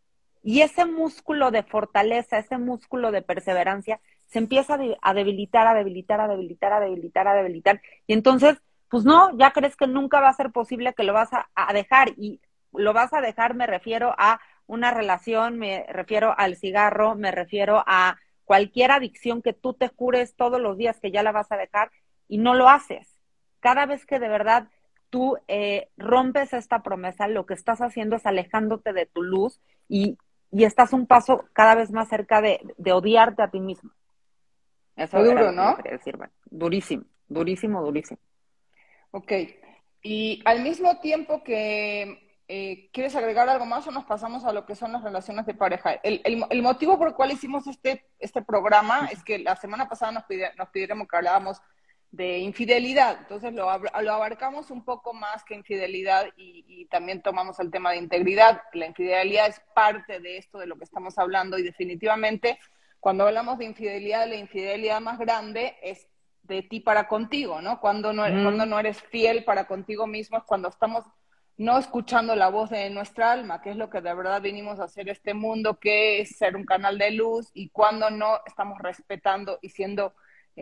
[0.43, 6.21] Y ese músculo de fortaleza, ese músculo de perseverancia, se empieza a debilitar, a debilitar,
[6.21, 7.81] a debilitar, a debilitar, a debilitar.
[8.07, 8.57] Y entonces,
[8.89, 11.73] pues no, ya crees que nunca va a ser posible que lo vas a, a
[11.73, 12.13] dejar.
[12.17, 12.41] Y
[12.73, 17.84] lo vas a dejar, me refiero a una relación, me refiero al cigarro, me refiero
[17.86, 21.57] a cualquier adicción que tú te jures todos los días que ya la vas a
[21.57, 21.91] dejar
[22.27, 23.11] y no lo haces.
[23.62, 24.67] Cada vez que de verdad
[25.10, 30.17] tú eh, rompes esta promesa, lo que estás haciendo es alejándote de tu luz y,
[30.52, 33.91] y estás un paso cada vez más cerca de, de odiarte a ti mismo.
[34.97, 35.78] Eso es duro, ¿no?
[35.78, 36.17] Decir.
[36.45, 38.19] durísimo, durísimo, durísimo.
[39.12, 39.32] Ok.
[40.04, 44.65] Y al mismo tiempo que eh, ¿quieres agregar algo más o nos pasamos a lo
[44.65, 45.93] que son las relaciones de pareja?
[46.04, 50.12] El, el, motivo por el cual hicimos este, este programa es que la semana pasada
[50.12, 50.26] nos,
[50.58, 51.62] nos pidieron que hablábamos
[52.12, 57.58] de infidelidad, entonces lo, lo, abarcamos un poco más que infidelidad y, y, también tomamos
[57.60, 58.62] el tema de integridad.
[58.74, 62.60] La infidelidad es parte de esto de lo que estamos hablando y definitivamente
[63.02, 66.08] cuando hablamos de infidelidad, la infidelidad más grande es
[66.43, 67.80] de ti para contigo, ¿no?
[67.80, 71.06] Cuando no, cuando no eres fiel para contigo mismo es cuando estamos
[71.58, 74.86] no escuchando la voz de nuestra alma, que es lo que de verdad vinimos a
[74.86, 79.60] hacer este mundo, que es ser un canal de luz y cuando no estamos respetando
[79.62, 80.13] y siendo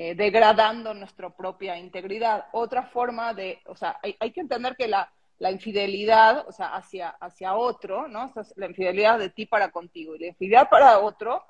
[0.01, 2.45] eh, degradando nuestra propia integridad.
[2.53, 7.09] Otra forma de, o sea, hay, que entender que la, la, infidelidad, o sea, hacia,
[7.09, 8.31] hacia otro, ¿no?
[8.55, 11.43] la infidelidad de ti para contigo y la infidelidad para otro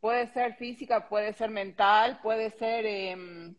[0.00, 3.56] puede ser física, puede ser mental, puede ser, em,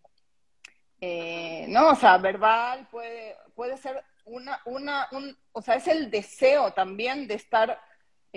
[1.01, 6.11] eh, no, o sea, verbal, puede, puede ser una, una, un, o sea, es el
[6.11, 7.79] deseo también de estar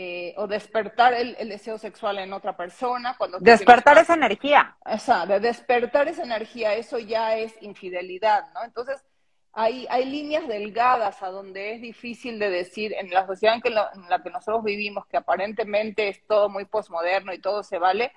[0.01, 3.17] eh, o despertar el, deseo sexual en otra persona.
[3.19, 4.77] Cuando despertar esa energía.
[4.85, 8.63] O sea, de despertar esa energía, eso ya es infidelidad, ¿no?
[8.63, 9.05] Entonces,
[9.53, 13.71] hay, hay líneas delgadas a donde es difícil de decir, en la sociedad en, que
[13.71, 18.13] en la que nosotros vivimos, que aparentemente es todo muy posmoderno y todo se vale,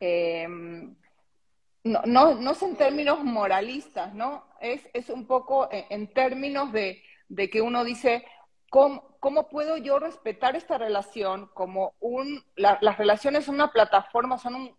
[0.00, 4.44] eh, no, no, no es en términos moralistas, ¿no?
[4.60, 8.24] Es, es un poco en términos de de que uno dice,
[8.72, 14.74] ¿cómo, puedo yo respetar esta relación como un, las relaciones son una plataforma, son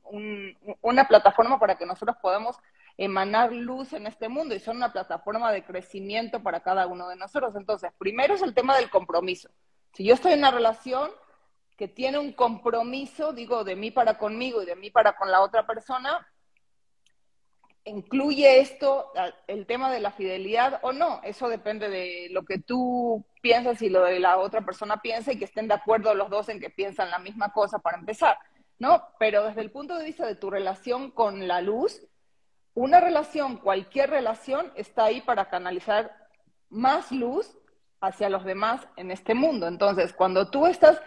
[0.82, 2.58] una plataforma para que nosotros podamos
[2.98, 7.18] emanar luz en este mundo y son una plataforma de crecimiento para cada uno de
[7.18, 7.56] nosotros.
[7.56, 9.50] Entonces, primero es el tema del compromiso.
[9.94, 11.12] Si yo estoy en una relación
[11.78, 15.42] que tiene un compromiso, digo, de mí para conmigo y de mí para con la
[15.42, 16.28] otra persona,
[17.86, 19.12] ¿Incluye esto
[19.48, 21.20] el tema de la fidelidad o no?
[21.24, 25.38] Eso depende de lo que tú piensas y lo de la otra persona piensa y
[25.38, 28.38] que estén de acuerdo los dos en que piensan la misma cosa para empezar,
[28.80, 29.04] ¿no?
[29.20, 32.02] Pero desde el punto de vista de tu relación con la luz,
[32.74, 36.16] una relación, cualquier relación, está ahí para canalizar
[36.70, 37.58] más luz
[38.00, 39.68] hacia los demás en este mundo.
[39.68, 41.02] Entonces, cuando tú estás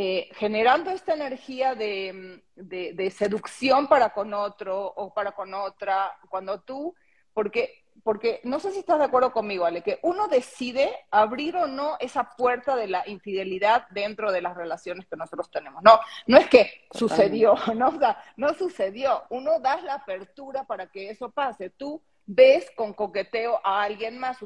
[0.00, 6.60] eh, generando esta energía de, de, seducción para con otro o para con otra, cuando
[6.60, 6.94] tú,
[7.34, 11.66] porque, porque no sé si estás de acuerdo conmigo, Ale, que uno decide abrir o
[11.66, 15.82] no esa puerta de la infidelidad dentro de las relaciones que nosotros tenemos.
[15.82, 19.24] No, no es que sucedió, no, o sea, no sucedió.
[19.30, 21.70] Uno da la apertura para que eso pase.
[21.70, 24.38] Tú ves con coqueteo a alguien más.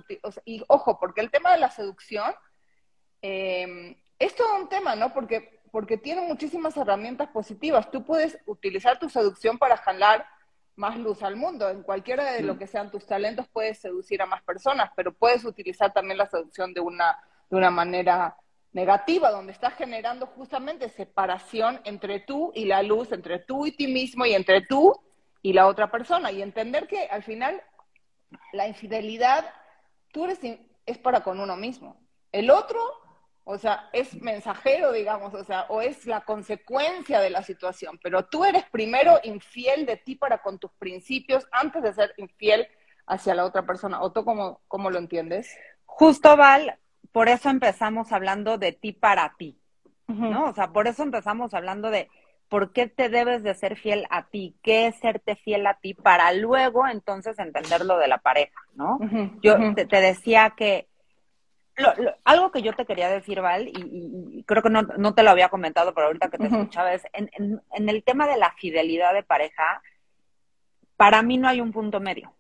[0.47, 2.35] y ojo, porque el tema de la seducción
[3.21, 5.13] eh, es todo un tema, ¿no?
[5.13, 7.91] Porque, porque tiene muchísimas herramientas positivas.
[7.91, 10.27] Tú puedes utilizar tu seducción para jalar
[10.77, 11.69] más luz al mundo.
[11.69, 15.45] En cualquiera de lo que sean tus talentos puedes seducir a más personas, pero puedes
[15.45, 17.19] utilizar también la seducción de una,
[17.51, 18.37] de una manera
[18.73, 23.87] negativa, donde estás generando justamente separación entre tú y la luz, entre tú y ti
[23.87, 24.95] mismo y entre tú
[25.43, 26.33] y la otra persona.
[26.33, 27.63] Y entender que al final
[28.53, 29.45] la infidelidad,
[30.13, 30.39] tú eres,
[30.87, 32.01] es para con uno mismo.
[32.31, 32.81] El otro
[33.45, 38.25] o sea, es mensajero, digamos, o sea, o es la consecuencia de la situación, pero
[38.25, 42.69] tú eres primero infiel de ti para con tus principios antes de ser infiel
[43.07, 44.01] hacia la otra persona.
[44.01, 45.57] ¿O tú cómo, cómo lo entiendes?
[45.87, 46.79] Justo, Val,
[47.11, 49.59] por eso empezamos hablando de ti para ti,
[50.07, 50.47] ¿no?
[50.47, 52.09] O sea, por eso empezamos hablando de
[52.49, 55.95] por qué te debes de ser fiel a ti, qué es serte fiel a ti,
[55.95, 58.99] para luego entonces entender lo de la pareja, ¿no?
[59.43, 60.87] Yo te decía que
[62.25, 65.95] algo que yo te quería decir, Val, y, creo que no, te lo había comentado,
[65.95, 67.31] pero ahorita que te escuchaba, es en,
[67.71, 69.83] en, el tema de la fidelidad de pareja,
[70.97, 72.35] para mí no hay un punto medio.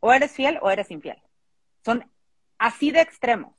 [0.00, 1.18] O eres fiel o eres infiel.
[1.84, 2.04] Son
[2.58, 3.54] así de extremos.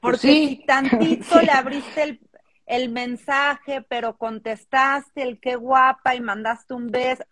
[0.00, 2.20] Porque si tantito le abriste el,
[2.66, 7.24] el mensaje, pero contestaste el qué guapa y mandaste un beso.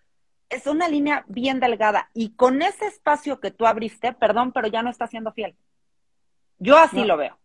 [0.49, 2.11] Es una línea bien delgada.
[2.15, 5.57] Y con ese espacio que tú abriste, perdón, pero ya no está siendo fiel.
[6.63, 7.37] Yo así lo veo.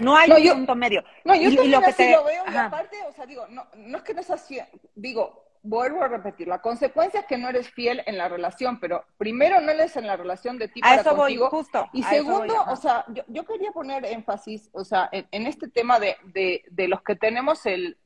[0.00, 1.04] No hay un punto medio.
[1.24, 3.98] No, yo y, lo que así lo veo y aparte, o sea, digo, no, no
[3.98, 4.58] es que no es así,
[4.96, 9.04] digo, vuelvo a repetir, la consecuencia es que no eres fiel en la relación, pero
[9.16, 11.48] primero no eres en la relación de ti a eso contigo.
[11.48, 11.88] Voy, justo.
[11.92, 16.16] Y segundo, o sea, yo, yo, quería poner énfasis, o sea, en, este tema de,
[16.24, 17.96] de, de, los que tenemos el,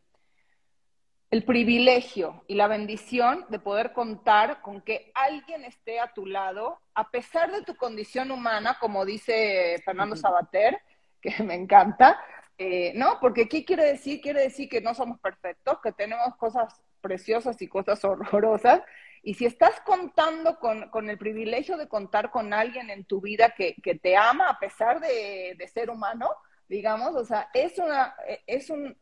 [1.31, 6.81] el privilegio y la bendición de poder contar con que alguien esté a tu lado,
[6.95, 10.81] a pesar de tu condición humana, como dice Fernando Sabater,
[11.21, 12.19] que me encanta,
[12.57, 13.19] eh, ¿no?
[13.21, 14.21] Porque ¿qué quiere decir?
[14.21, 18.81] Quiere decir que no somos perfectos, que tenemos cosas preciosas y cosas horrorosas.
[19.23, 23.55] Y si estás contando con, con el privilegio de contar con alguien en tu vida
[23.55, 26.31] que, que te ama a pesar de, de, ser humano,
[26.69, 28.15] digamos, o sea, es una,
[28.47, 28.97] es un,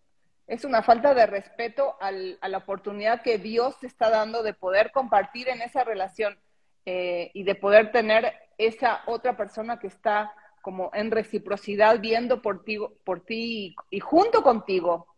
[0.46, 4.54] es una falta de respeto al, a la oportunidad que Dios te está dando de
[4.54, 6.38] poder compartir en esa relación
[6.84, 10.32] eh, y de poder tener esa otra persona que está
[10.62, 15.08] como en reciprocidad viendo por ti, por ti y, junto contigo,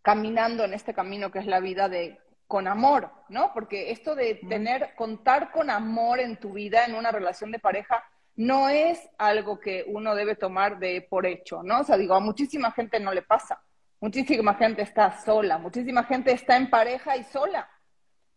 [0.00, 3.52] caminando en este camino que es la vida de con amor, ¿no?
[3.52, 8.04] Porque esto de tener, contar con amor en tu vida, en una relación de pareja,
[8.36, 11.80] no es algo que uno debe tomar de por hecho, ¿no?
[11.80, 13.60] O sea, digo, a muchísima gente no le pasa.
[14.04, 17.66] Muchísima gente está sola, muchísima gente está en pareja y sola.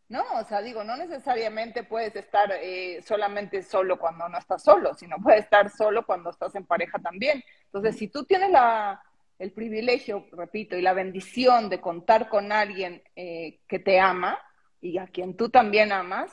[0.08, 4.94] No, o sea, digo, no necesariamente puedes estar eh, solamente solo cuando no estás solo,
[4.94, 7.44] sino puedes estar solo cuando estás en pareja también.
[7.66, 9.04] Entonces, si tú tienes la,
[9.40, 14.40] el privilegio, repito, y la bendición de contar con alguien eh, que te ama
[14.80, 16.32] y a quien tú también amas,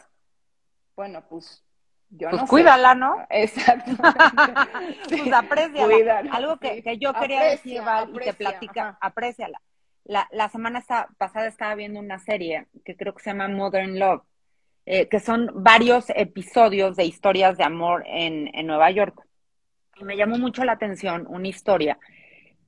[0.95, 1.65] bueno, pues
[2.11, 3.27] yo pues no cuídala, ¿no?
[3.31, 4.03] Exactamente.
[5.09, 6.23] pues apréciala.
[6.33, 9.61] Algo que, que yo quería decir, Val, y que platica, apréciala
[10.05, 10.85] la, la semana
[11.19, 14.23] pasada estaba viendo una serie que creo que se llama Modern Love,
[14.87, 19.19] eh, que son varios episodios de historias de amor en, en Nueva York.
[19.97, 21.99] Y me llamó mucho la atención una historia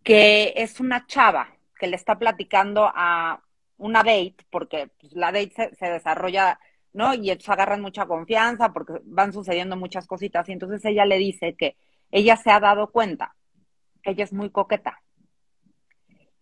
[0.03, 3.43] que es una chava que le está platicando a
[3.77, 6.59] una date, porque pues, la date se, se, desarrolla,
[6.97, 7.13] ¿no?
[7.13, 10.49] Y ellos agarran mucha confianza porque van sucediendo muchas cositas.
[10.49, 11.77] Y entonces ella le dice que
[12.11, 13.37] ella se ha dado cuenta
[14.03, 15.03] que ella es muy coqueta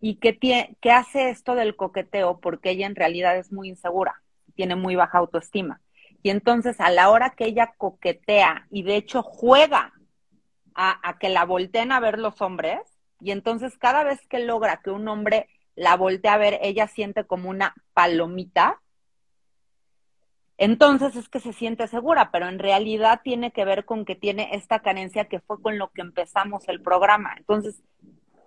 [0.00, 4.22] y que, tiene, que hace esto del coqueteo porque ella en realidad es muy insegura,
[4.54, 5.80] tiene muy baja autoestima.
[6.22, 9.92] Y entonces a la hora que ella coquetea y de hecho juega
[10.76, 12.80] a, a, que la volteen a ver los hombres,
[13.20, 17.24] y entonces cada vez que logra que un hombre la voltee a ver, ella siente
[17.24, 18.80] como una palomita,
[20.58, 24.50] entonces es que se siente segura, pero en realidad tiene que ver con que tiene
[24.52, 27.34] esta carencia que fue con lo que empezamos el programa.
[27.36, 27.82] Entonces,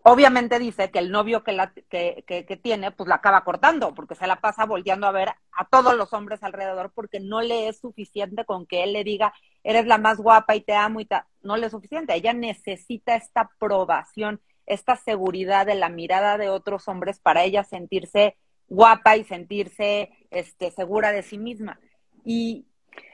[0.10, 4.16] Obviamente dice que el novio que, la, que, que, tiene, pues la acaba cortando, porque
[4.16, 7.80] se la pasa volteando a ver a todos los hombres alrededor, porque no le es
[7.80, 9.34] suficiente con que él le diga,
[9.66, 11.10] eres la más guapa y te amo y
[11.42, 12.16] no le es suficiente.
[12.16, 18.38] Ella necesita esta aprobación, esta seguridad de la mirada de otros hombres para ella sentirse
[18.70, 21.82] guapa y sentirse este, segura de sí misma.
[22.30, 22.68] Y,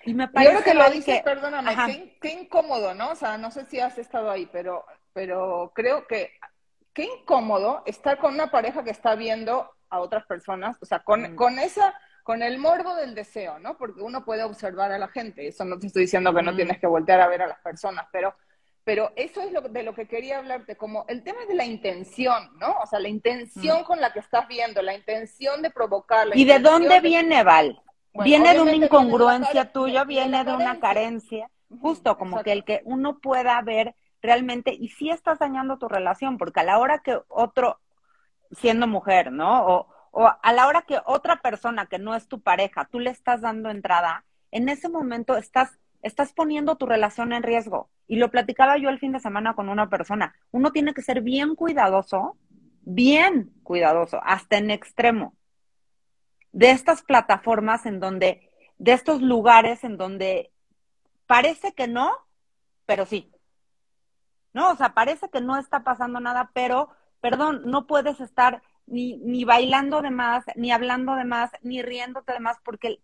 [0.06, 0.54] y me parece...
[0.54, 3.12] Yo creo que lo dices, perdóname, qué, qué, incómodo, ¿no?
[3.12, 6.32] O sea, no sé si has estado ahí, pero, pero creo que
[6.94, 11.36] qué incómodo estar con una pareja que está viendo a otras personas, o sea, con,
[11.36, 13.78] con esa, con el morbo del deseo, ¿no?
[13.78, 16.80] Porque uno puede observar a la gente, eso no te estoy diciendo que no tienes
[16.80, 18.34] que voltear a ver a las personas, pero,
[18.84, 22.58] pero eso es lo, de lo que quería hablarte, como el tema de la intención,
[22.58, 22.78] ¿no?
[22.82, 26.36] O sea, la intención con la que estás viendo, la intención de provocarla.
[26.36, 27.80] ¿Y de dónde viene, Val?
[28.24, 31.50] Viene de una incongruencia tuya, viene de, una carencia,
[31.82, 36.38] justo como que el que uno pueda ver realmente, y si estás dañando tu relación,
[36.38, 37.80] porque a la hora que otro,
[38.52, 39.66] siendo mujer, ¿no?
[39.66, 43.10] O, o a la hora que otra persona que no es tu pareja, tú le
[43.10, 47.90] estás dando entrada, en ese momento estás, estás poniendo tu relación en riesgo.
[48.08, 50.36] Y lo platicaba yo el fin de semana con una persona.
[50.52, 52.38] Uno tiene que ser bien cuidadoso,
[52.82, 55.34] bien cuidadoso, hasta en extremo,
[56.54, 60.52] de estas plataformas en donde, de estos lugares en donde
[61.28, 62.12] parece que no,
[62.86, 63.34] pero sí.
[64.54, 64.70] ¿no?
[64.72, 66.90] O sea, parece que no está pasando nada, pero,
[67.20, 72.34] perdón, no puedes estar ni, ni bailando de más, ni hablando de más, ni riéndote
[72.34, 73.00] de más, porque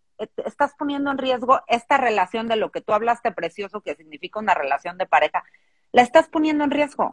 [0.45, 4.53] estás poniendo en riesgo esta relación de lo que tú hablaste precioso, que significa una
[4.53, 5.43] relación de pareja,
[5.91, 7.09] la estás poniendo en riesgo.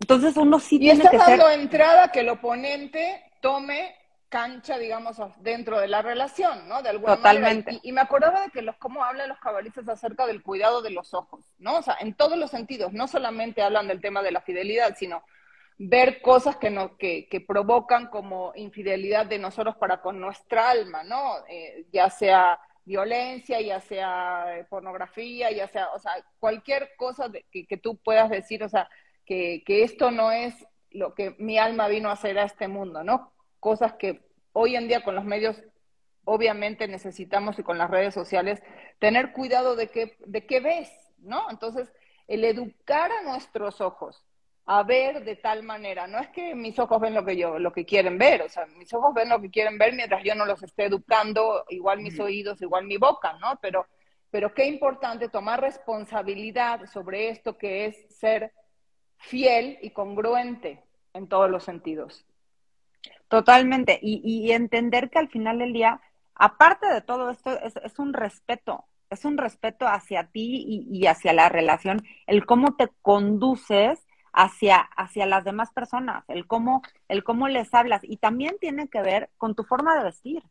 [0.00, 3.96] Entonces uno sí y tiene que dando entrada que el oponente tome
[4.34, 6.82] cancha, digamos, dentro de la relación, ¿no?
[6.82, 7.66] De alguna Totalmente.
[7.66, 7.80] Manera.
[7.84, 11.14] Y, me acordaba de que los, cómo hablan los cabalistas acerca del cuidado de los
[11.14, 11.76] ojos, ¿no?
[11.76, 15.22] O sea, en todos los sentidos, no solamente hablan del tema de la fidelidad, sino
[15.78, 21.04] ver cosas que, no, que, que provocan como infidelidad de nosotros para con nuestra alma,
[21.04, 21.36] ¿no?
[21.48, 26.10] Eh, ya sea violencia, ya sea eh, pornografía, ya sea, o sea,
[26.40, 28.88] cualquier cosa que, que, tú puedas decir, o sea,
[29.24, 30.56] que, que esto no es
[30.90, 33.32] lo que mi alma vino a hacer a este mundo, ¿no?
[33.64, 34.20] Cosas que
[34.52, 35.56] hoy en día con los medios
[36.24, 38.62] obviamente necesitamos y con las redes sociales
[38.98, 41.50] tener cuidado de qué, de qué ves, ¿no?
[41.50, 41.90] Entonces,
[42.28, 44.22] el educar a nuestros ojos
[44.66, 47.72] a ver de tal manera, no es que mis ojos ven lo que yo, lo
[47.72, 50.44] que quieren ver, o sea, mis ojos ven lo que quieren ver mientras yo no
[50.44, 53.58] los esté educando, igual mis oídos, igual mi boca, ¿no?
[53.62, 53.86] Pero,
[54.30, 58.52] pero qué importante tomar responsabilidad sobre esto que es ser
[59.16, 60.84] fiel y congruente
[61.14, 62.26] en todos los sentidos.
[63.34, 63.98] Totalmente.
[64.00, 66.00] Y, entender que al final del día,
[66.36, 71.48] aparte de todo esto, es, un respeto, es un respeto hacia ti y, hacia la
[71.48, 77.74] relación, el cómo te conduces hacia, hacia las demás personas, el cómo, el cómo les
[77.74, 78.02] hablas.
[78.04, 80.44] Y también tiene que ver con tu forma de vestir.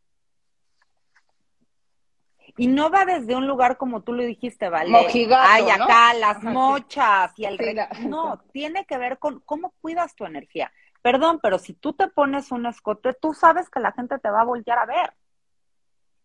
[2.58, 4.90] Y no va desde un lugar como tú lo dijiste, ¿vale?
[5.38, 7.58] Ay, acá las mochas y el...
[8.06, 10.70] no, tiene que ver con cómo cuidas tu energía.
[11.04, 14.40] Perdón, pero si tú te pones un escote, tú sabes que la gente te va
[14.40, 15.12] a voltear a ver.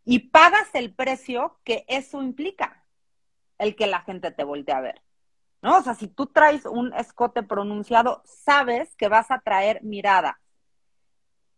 [0.05, 2.86] Y pagas el precio que eso implica,
[3.57, 5.01] el que la gente te voltee a ver.
[5.61, 5.80] ¿No?
[5.80, 10.39] O sea, si tú traes un escote pronunciado, sabes que vas a traer mirada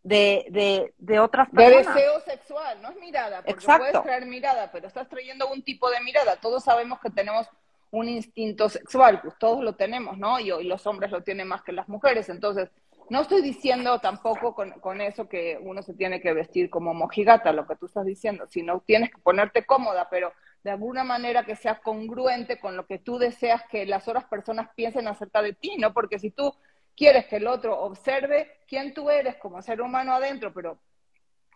[0.01, 1.93] de, de, de otras personas.
[1.93, 5.91] De deseo sexual, no es mirada, porque puedes traer mirada, pero estás trayendo un tipo
[5.91, 6.37] de mirada.
[6.37, 7.47] Todos sabemos que tenemos
[7.91, 10.39] un instinto sexual, pues todos lo tenemos, ¿no?
[10.39, 12.27] Y, y los hombres lo tienen más que las mujeres.
[12.27, 12.71] Entonces,
[13.11, 17.67] no estoy diciendo tampoco con, eso que uno se tiene que vestir como mojigata, lo
[17.67, 20.31] que tú estás diciendo, sino tienes que ponerte cómoda, pero
[20.63, 24.69] de alguna manera que sea congruente con lo que tú deseas que las otras personas
[24.77, 25.93] piensen acerca de ti, ¿no?
[25.93, 26.55] Porque si tú
[26.95, 30.79] quieres que el otro observe quién tú eres como ser humano adentro, pero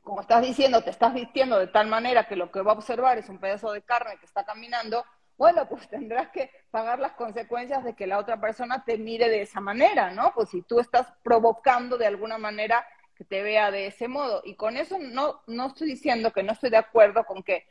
[0.03, 3.17] como estás diciendo, te estás vistiendo de tal manera que lo que va a observar
[3.17, 5.05] es un pedazo de carne que está caminando,
[5.37, 9.41] bueno, pues tendrás que pagar las consecuencias de que la otra persona te mire de
[9.41, 10.31] esa manera, ¿no?
[10.33, 14.41] Pues si tú estás provocando de alguna manera que te vea de ese modo.
[14.43, 17.65] Y con eso no, no estoy diciendo que no estoy de acuerdo con que,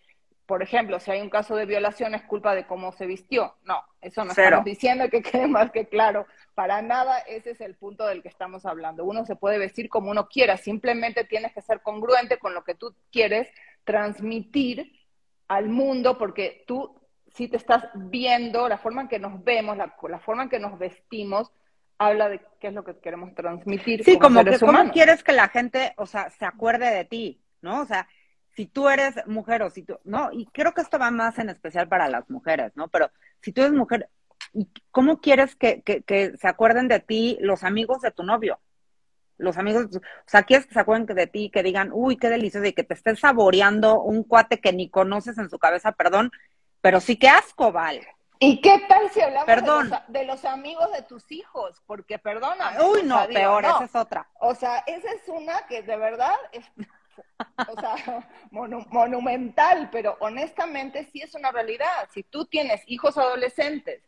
[0.47, 3.55] por ejemplo, si hay un caso de violación es culpa de cómo se vistió.
[3.63, 6.27] No, eso no estamos diciendo que quede más que claro.
[6.55, 9.05] Para nada ese es el punto del que estamos hablando.
[9.05, 12.75] Uno se puede vestir como uno quiera, simplemente tienes que ser congruente con lo que
[12.75, 13.49] tú quieres
[13.85, 14.93] transmitir
[15.49, 17.04] al mundo porque tú
[17.35, 20.61] si te estás viendo, la forma en que nos vemos, la, la forma en que
[20.61, 21.53] nos vestimos,
[21.99, 24.05] habla de qué es lo que queremos transmitir.
[24.05, 27.83] Sí, como, que cómo quieres que la gente, o sea, se acuerde de ti, ¿no?
[27.83, 28.09] O sea,
[28.55, 31.49] si tú eres mujer o si tú, no, y creo que esto va más en
[31.49, 32.87] especial para las mujeres, ¿no?
[32.89, 33.11] Pero
[33.41, 34.09] si tú eres mujer,
[34.93, 38.61] ¿cómo quieres que, que, que se acuerden de ti los amigos de tu novio?
[39.39, 42.65] Los amigos, o sea, quieres que se acuerden de ti, que digan, uy, qué delicioso,
[42.65, 46.31] y que te estés saboreando un cuate que ni conoces en su cabeza, perdón,
[46.85, 48.07] pero sí que asco, Val.
[48.39, 49.47] ¿Y qué tal si hablamos
[50.09, 51.83] De, los, amigos de tus hijos?
[51.87, 52.77] Porque, perdona.
[52.85, 54.29] Uy, no, peor, esa es otra.
[54.39, 56.63] O sea, esa es una que de verdad es,
[57.69, 62.07] o sea, monumental, pero honestamente sí es una realidad.
[62.13, 64.03] Si tú tienes hijos adolescentes,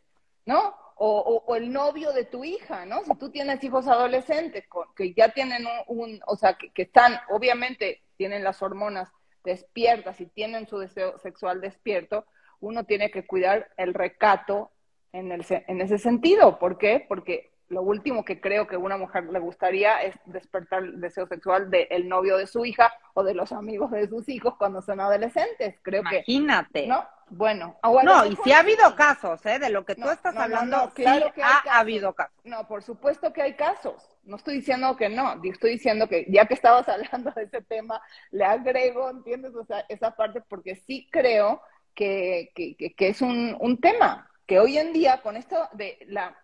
[0.45, 0.75] ¿no?
[0.97, 3.03] O, el novio de tu hija, ¿no?
[3.05, 4.65] Si tú tienes hijos adolescentes
[4.95, 9.09] que ya tienen un, o sea, que, que, están, obviamente, tienen las hormonas
[9.43, 12.27] despiertas y tienen su deseo sexual despierto,
[12.59, 14.71] uno tiene que cuidar el recato
[15.13, 16.59] en, el, en ese sentido.
[16.59, 17.05] ¿Por qué?
[17.07, 21.27] Porque lo último que creo que a una mujer le gustaría es despertar el deseo
[21.27, 24.99] sexual del novio de su hija o de los amigos de sus hijos cuando son
[24.99, 25.75] adolescentes.
[25.81, 26.83] Creo Imagínate.
[26.83, 26.87] que.
[26.87, 27.05] ¿No?
[27.29, 27.77] Bueno.
[27.83, 29.59] No, y sí ha habido casos, ¿eh?
[29.59, 32.33] De lo que tú estás hablando, claro que ha habido casos.
[32.45, 34.17] No, por supuesto que hay casos.
[34.23, 38.01] No estoy diciendo que no, estoy diciendo que ya que estabas hablando de ese tema,
[38.31, 39.55] le agrego, ¿entiendes?
[39.55, 41.61] O sea, esa parte, porque sí creo
[41.97, 46.37] que, es un, un, tema, que hoy en día con esto de la,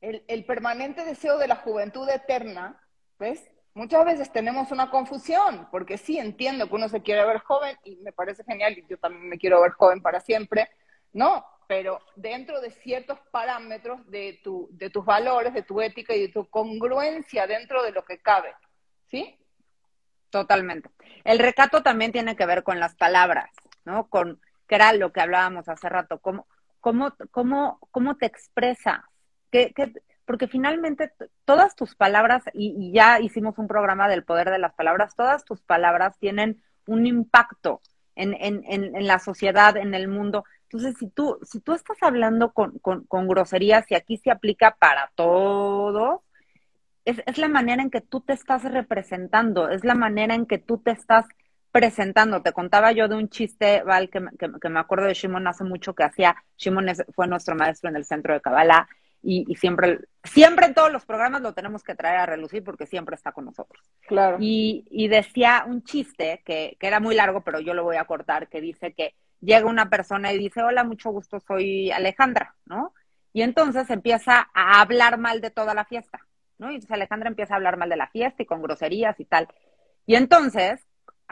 [0.00, 2.80] el, el, permanente deseo de la juventud eterna,
[3.18, 3.50] ¿ves?
[3.74, 7.96] Muchas veces tenemos una confusión, porque sí entiendo que uno se quiere ver joven y
[7.96, 10.70] me parece genial y yo también me quiero ver joven para siempre,
[11.12, 11.44] ¿no?
[11.66, 16.28] Pero dentro de ciertos parámetros de, tu, de tus valores, de tu ética y de
[16.28, 18.54] tu congruencia dentro de lo que cabe,
[19.08, 19.36] ¿sí?
[20.30, 20.88] Totalmente.
[21.24, 23.50] El recato también tiene que ver con las palabras.
[23.86, 24.08] ¿No?
[24.08, 26.46] Con, que era lo que hablábamos hace rato, cómo,
[26.80, 29.00] cómo, cómo, cómo te expresas,
[29.50, 29.92] ¿Qué, qué,
[30.26, 31.12] porque finalmente
[31.44, 35.62] todas tus palabras, y, ya hicimos un programa del poder de las palabras, todas tus
[35.62, 37.80] palabras tienen un impacto
[38.16, 40.44] en, en, en, la sociedad, en el mundo.
[40.64, 44.76] Entonces, si tú, si tú estás hablando con, con, con groserías y aquí se aplica
[44.78, 46.24] para todo,
[47.04, 50.58] es, es, la manera en que tú te estás representando, es la manera en que
[50.58, 51.24] tú te estás
[51.80, 52.42] presentando.
[52.42, 55.94] Te contaba yo de un chiste, Val, que, que, me acuerdo de Shimon hace mucho
[55.94, 56.36] que hacía.
[56.56, 58.88] Shimon fue nuestro maestro en el centro de Kabbalah
[59.22, 63.16] y, siempre, siempre en todos los programas lo tenemos que traer a relucir porque siempre
[63.16, 63.84] está con nosotros.
[64.06, 64.38] Claro.
[64.40, 68.04] Y, y decía un chiste que, que era muy largo, pero yo lo voy a
[68.04, 72.94] cortar, que dice que llega una persona y dice, hola, mucho gusto, soy Alejandra, ¿no?
[73.32, 76.20] Y entonces empieza a hablar mal de toda la fiesta,
[76.58, 76.70] ¿no?
[76.70, 79.48] Y entonces Alejandra empieza a hablar mal de la fiesta y con groserías y tal.
[80.06, 80.85] Y entonces,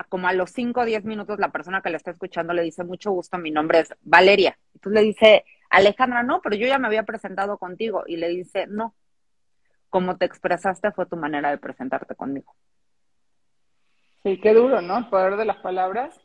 [0.09, 2.85] como a los 5 o 10 minutos, la persona que le está escuchando le dice,
[2.85, 4.59] mucho gusto, mi nombre es Valeria.
[4.75, 8.05] Entonces le dice, Alejandra, no, pero yo ya me había presentado contigo.
[8.07, 8.95] Y le dice, no,
[9.91, 12.53] como te expresaste fue tu manera de presentarte conmigo.
[14.25, 14.99] Sí, qué duro, ¿no?
[14.99, 16.19] El poder de las palabras.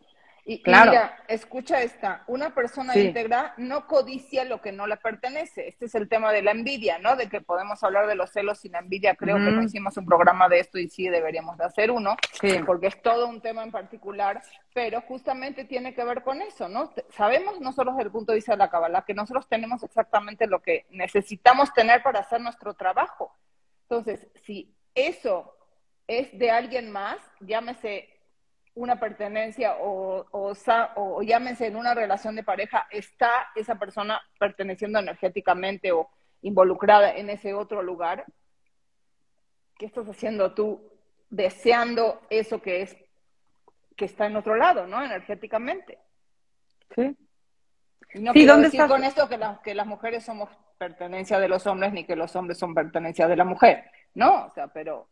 [0.49, 0.89] Y, claro.
[0.89, 5.67] mira, escucha esta, una persona íntegra no codicia lo que no le pertenece.
[5.67, 7.15] Este es el tema de la envidia, ¿no?
[7.15, 9.13] De que podemos hablar de los celos sin envidia.
[9.13, 12.15] Creo que no hicimos un programa de esto y sí deberíamos de hacer uno,
[12.65, 14.41] porque es todo un tema en particular,
[14.73, 16.91] pero justamente tiene que ver con eso, ¿no?
[17.11, 20.63] Sabemos nosotros desde el punto de vista de la Kabbalah que nosotros tenemos exactamente lo
[20.63, 23.37] que necesitamos tener para hacer nuestro trabajo.
[23.83, 25.55] Entonces, si eso
[26.07, 28.18] es de alguien más, llámese
[28.75, 30.53] una pertenencia o, o,
[30.95, 36.09] o, llámense en una relación de pareja, está esa persona perteneciendo energéticamente o
[36.41, 38.25] involucrada en ese otro lugar,
[39.77, 40.81] ¿qué estás haciendo tú
[41.29, 42.97] deseando eso que es
[43.95, 45.03] que está en otro lado, ¿no?
[45.03, 45.99] Energéticamente.
[46.95, 47.17] Sí.
[48.13, 51.91] Y no quiero decir con esto que, que las mujeres somos pertenencia de los hombres
[51.91, 53.83] ni que los hombres son pertenencia de la mujer,
[54.15, 54.45] ¿no?
[54.45, 55.09] O sea, pero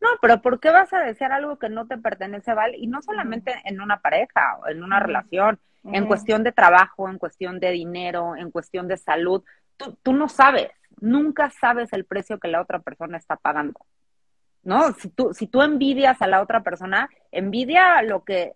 [0.00, 2.74] no, pero ¿por qué vas a desear algo que no te pertenece, Val?
[2.74, 7.18] Y no solamente en una pareja, o en una relación, en cuestión de trabajo, en
[7.18, 9.42] cuestión de dinero, en cuestión de salud.
[9.76, 10.70] Tú, tú no sabes,
[11.00, 13.80] nunca sabes el precio que la otra persona está pagando.
[14.62, 14.92] ¿No?
[14.92, 18.54] Si tú, si tú envidias a la otra persona, envidia lo que,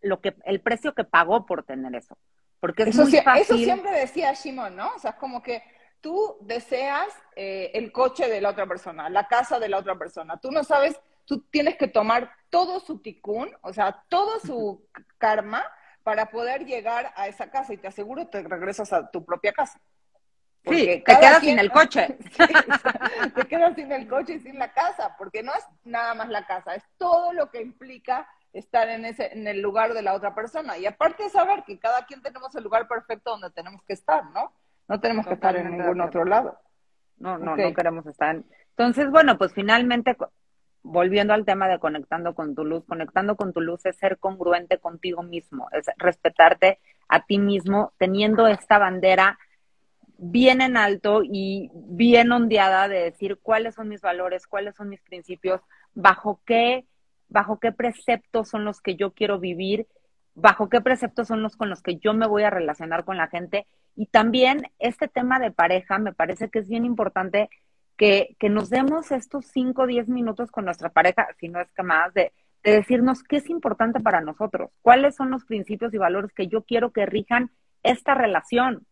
[0.00, 2.16] lo que, el precio que pagó por tener eso.
[2.60, 3.42] Porque es eso, muy fácil.
[3.42, 4.94] Eso siempre decía Shimon, ¿no?
[4.94, 5.62] O sea, es como que
[6.04, 10.36] tú deseas eh, el coche de la otra persona, la casa de la otra persona.
[10.36, 14.86] Tú no sabes, tú tienes que tomar todo su ticún, o sea, todo su
[15.16, 15.64] karma
[16.02, 19.80] para poder llegar a esa casa y te aseguro te regresas a tu propia casa.
[20.66, 22.18] sí, te quedas sin el coche.
[23.34, 26.46] te quedas sin el coche y sin la casa, porque no es nada más la
[26.46, 30.34] casa, es todo lo que implica estar en ese en el lugar de la otra
[30.34, 30.76] persona.
[30.76, 34.22] Y aparte de saber que cada quien tenemos el lugar perfecto donde tenemos que estar,
[34.32, 34.52] ¿no?
[34.88, 36.58] No tenemos que estar en ningún otro lado.
[37.18, 38.42] No, no, no queremos estar.
[38.70, 40.16] Entonces, bueno, pues finalmente,
[40.82, 44.78] volviendo al tema de conectando con tu luz, conectando con tu luz es ser congruente
[44.78, 49.38] contigo mismo, es respetarte a ti mismo, teniendo esta bandera
[50.18, 55.00] bien en alto y bien ondeada de decir cuáles son mis valores, cuáles son mis
[55.00, 55.60] principios,
[55.94, 56.86] bajo qué,
[57.28, 59.86] bajo qué preceptos son los que yo quiero vivir,
[60.34, 63.28] bajo qué preceptos son los con los que yo me voy a relacionar con la
[63.28, 63.66] gente
[63.96, 67.48] y también este tema de pareja, me parece que es bien importante
[67.96, 71.70] que, que nos demos estos 5 o 10 minutos con nuestra pareja, si no es
[71.72, 72.32] que más, de,
[72.64, 76.62] de decirnos qué es importante para nosotros, cuáles son los principios y valores que yo
[76.62, 77.50] quiero que rijan
[77.82, 78.86] esta relación.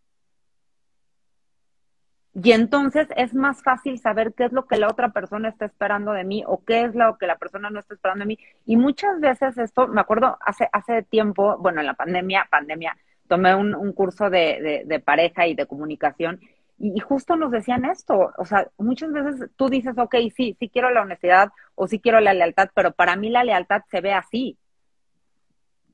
[2.34, 6.12] Y entonces es más fácil saber qué es lo que la otra persona está esperando
[6.12, 8.38] de mí o qué es lo que la persona no está esperando de mí.
[8.64, 12.96] Y muchas veces esto, me acuerdo hace, hace tiempo, bueno, en la pandemia, pandemia,
[13.28, 16.40] tomé un, curso de, pareja y de comunicación
[16.78, 20.90] y, justo nos decían esto, o sea, muchas veces tú dices, ok, sí, sí quiero
[20.90, 24.58] la honestidad o sí quiero la lealtad, pero para mí la lealtad se ve así.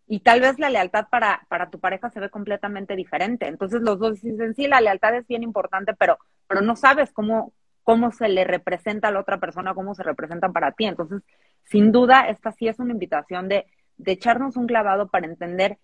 [0.09, 3.47] Y tal vez la lealtad para, para tu pareja se ve completamente diferente.
[3.47, 7.53] Entonces los dos dicen, sí, la lealtad es bien importante, pero, pero no sabes cómo,
[7.83, 10.87] cómo se le representa a la otra persona, cómo se representa para ti.
[10.87, 11.23] Entonces,
[11.65, 13.67] sin duda, esta sí es una invitación de,
[13.99, 15.79] de echarnos un clavado para entender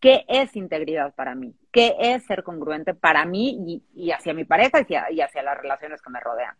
[0.00, 4.80] qué es integridad para mí, qué es ser congruente para mí y, hacia mi pareja
[5.10, 6.56] y hacia, las relaciones que me rodean.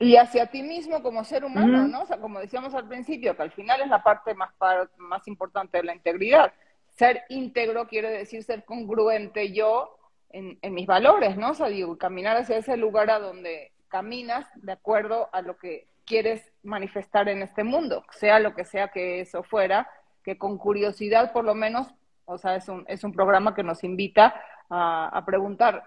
[0.00, 2.02] Y hacia ti mismo como ser humano, ¿no?
[2.02, 4.50] O sea, como decíamos al principio, que al final es la parte más,
[4.96, 6.52] más importante de la integridad.
[6.88, 9.96] Ser íntegro quiere decir ser congruente yo
[10.30, 11.50] en, en mis valores, ¿no?
[11.50, 15.86] O sea, digo, caminar hacia ese lugar a donde caminas de acuerdo a lo que
[16.06, 19.88] quieres manifestar en este mundo, sea lo que sea que eso fuera,
[20.24, 21.94] que con curiosidad por lo menos
[22.30, 24.40] o sea, es un, es un programa que nos invita
[24.70, 25.84] a, preguntar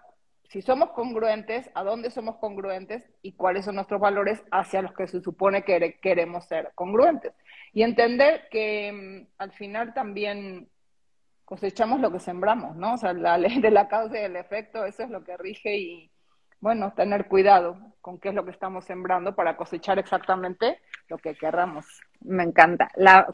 [0.53, 5.07] si somos congruentes, a dónde somos congruentes y cuáles son nuestros valores hacia los que
[5.07, 7.33] se supone que queremos ser congruentes.
[7.73, 10.69] Y entender que mm, al final también
[11.43, 12.93] cosechamos lo que sembramos, ¿no?
[12.93, 15.75] O sea, la ley de la causa y el efecto, eso es lo que rige
[15.75, 16.11] y,
[16.59, 20.77] bueno, tener cuidado con qué es lo que estamos sembrando para cosechar exactamente
[21.07, 21.87] lo que querramos.
[22.21, 22.89] Me encanta.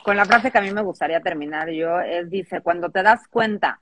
[0.06, 3.28] con la frase que a mí me gustaría terminar yo es, dice, cuando te das
[3.28, 3.82] cuenta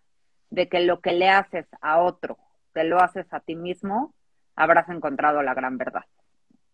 [0.50, 2.40] de que lo que le haces a otro
[2.78, 4.14] te lo haces a ti mismo,
[4.56, 6.04] habrás encontrado la gran verdad.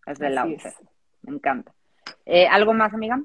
[0.05, 0.73] Es de la UCE.
[1.21, 1.71] Me encanta.
[2.25, 3.21] Eh, ¿Algo más, amiga?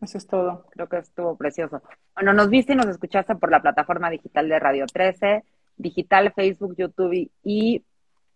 [0.00, 0.64] Eso es todo.
[0.70, 1.82] Creo que estuvo precioso.
[2.14, 5.44] Bueno, nos viste y nos escuchaste por la plataforma digital de Radio 13,
[5.76, 7.84] digital, Facebook, YouTube y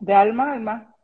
[0.00, 0.96] De alma, alma.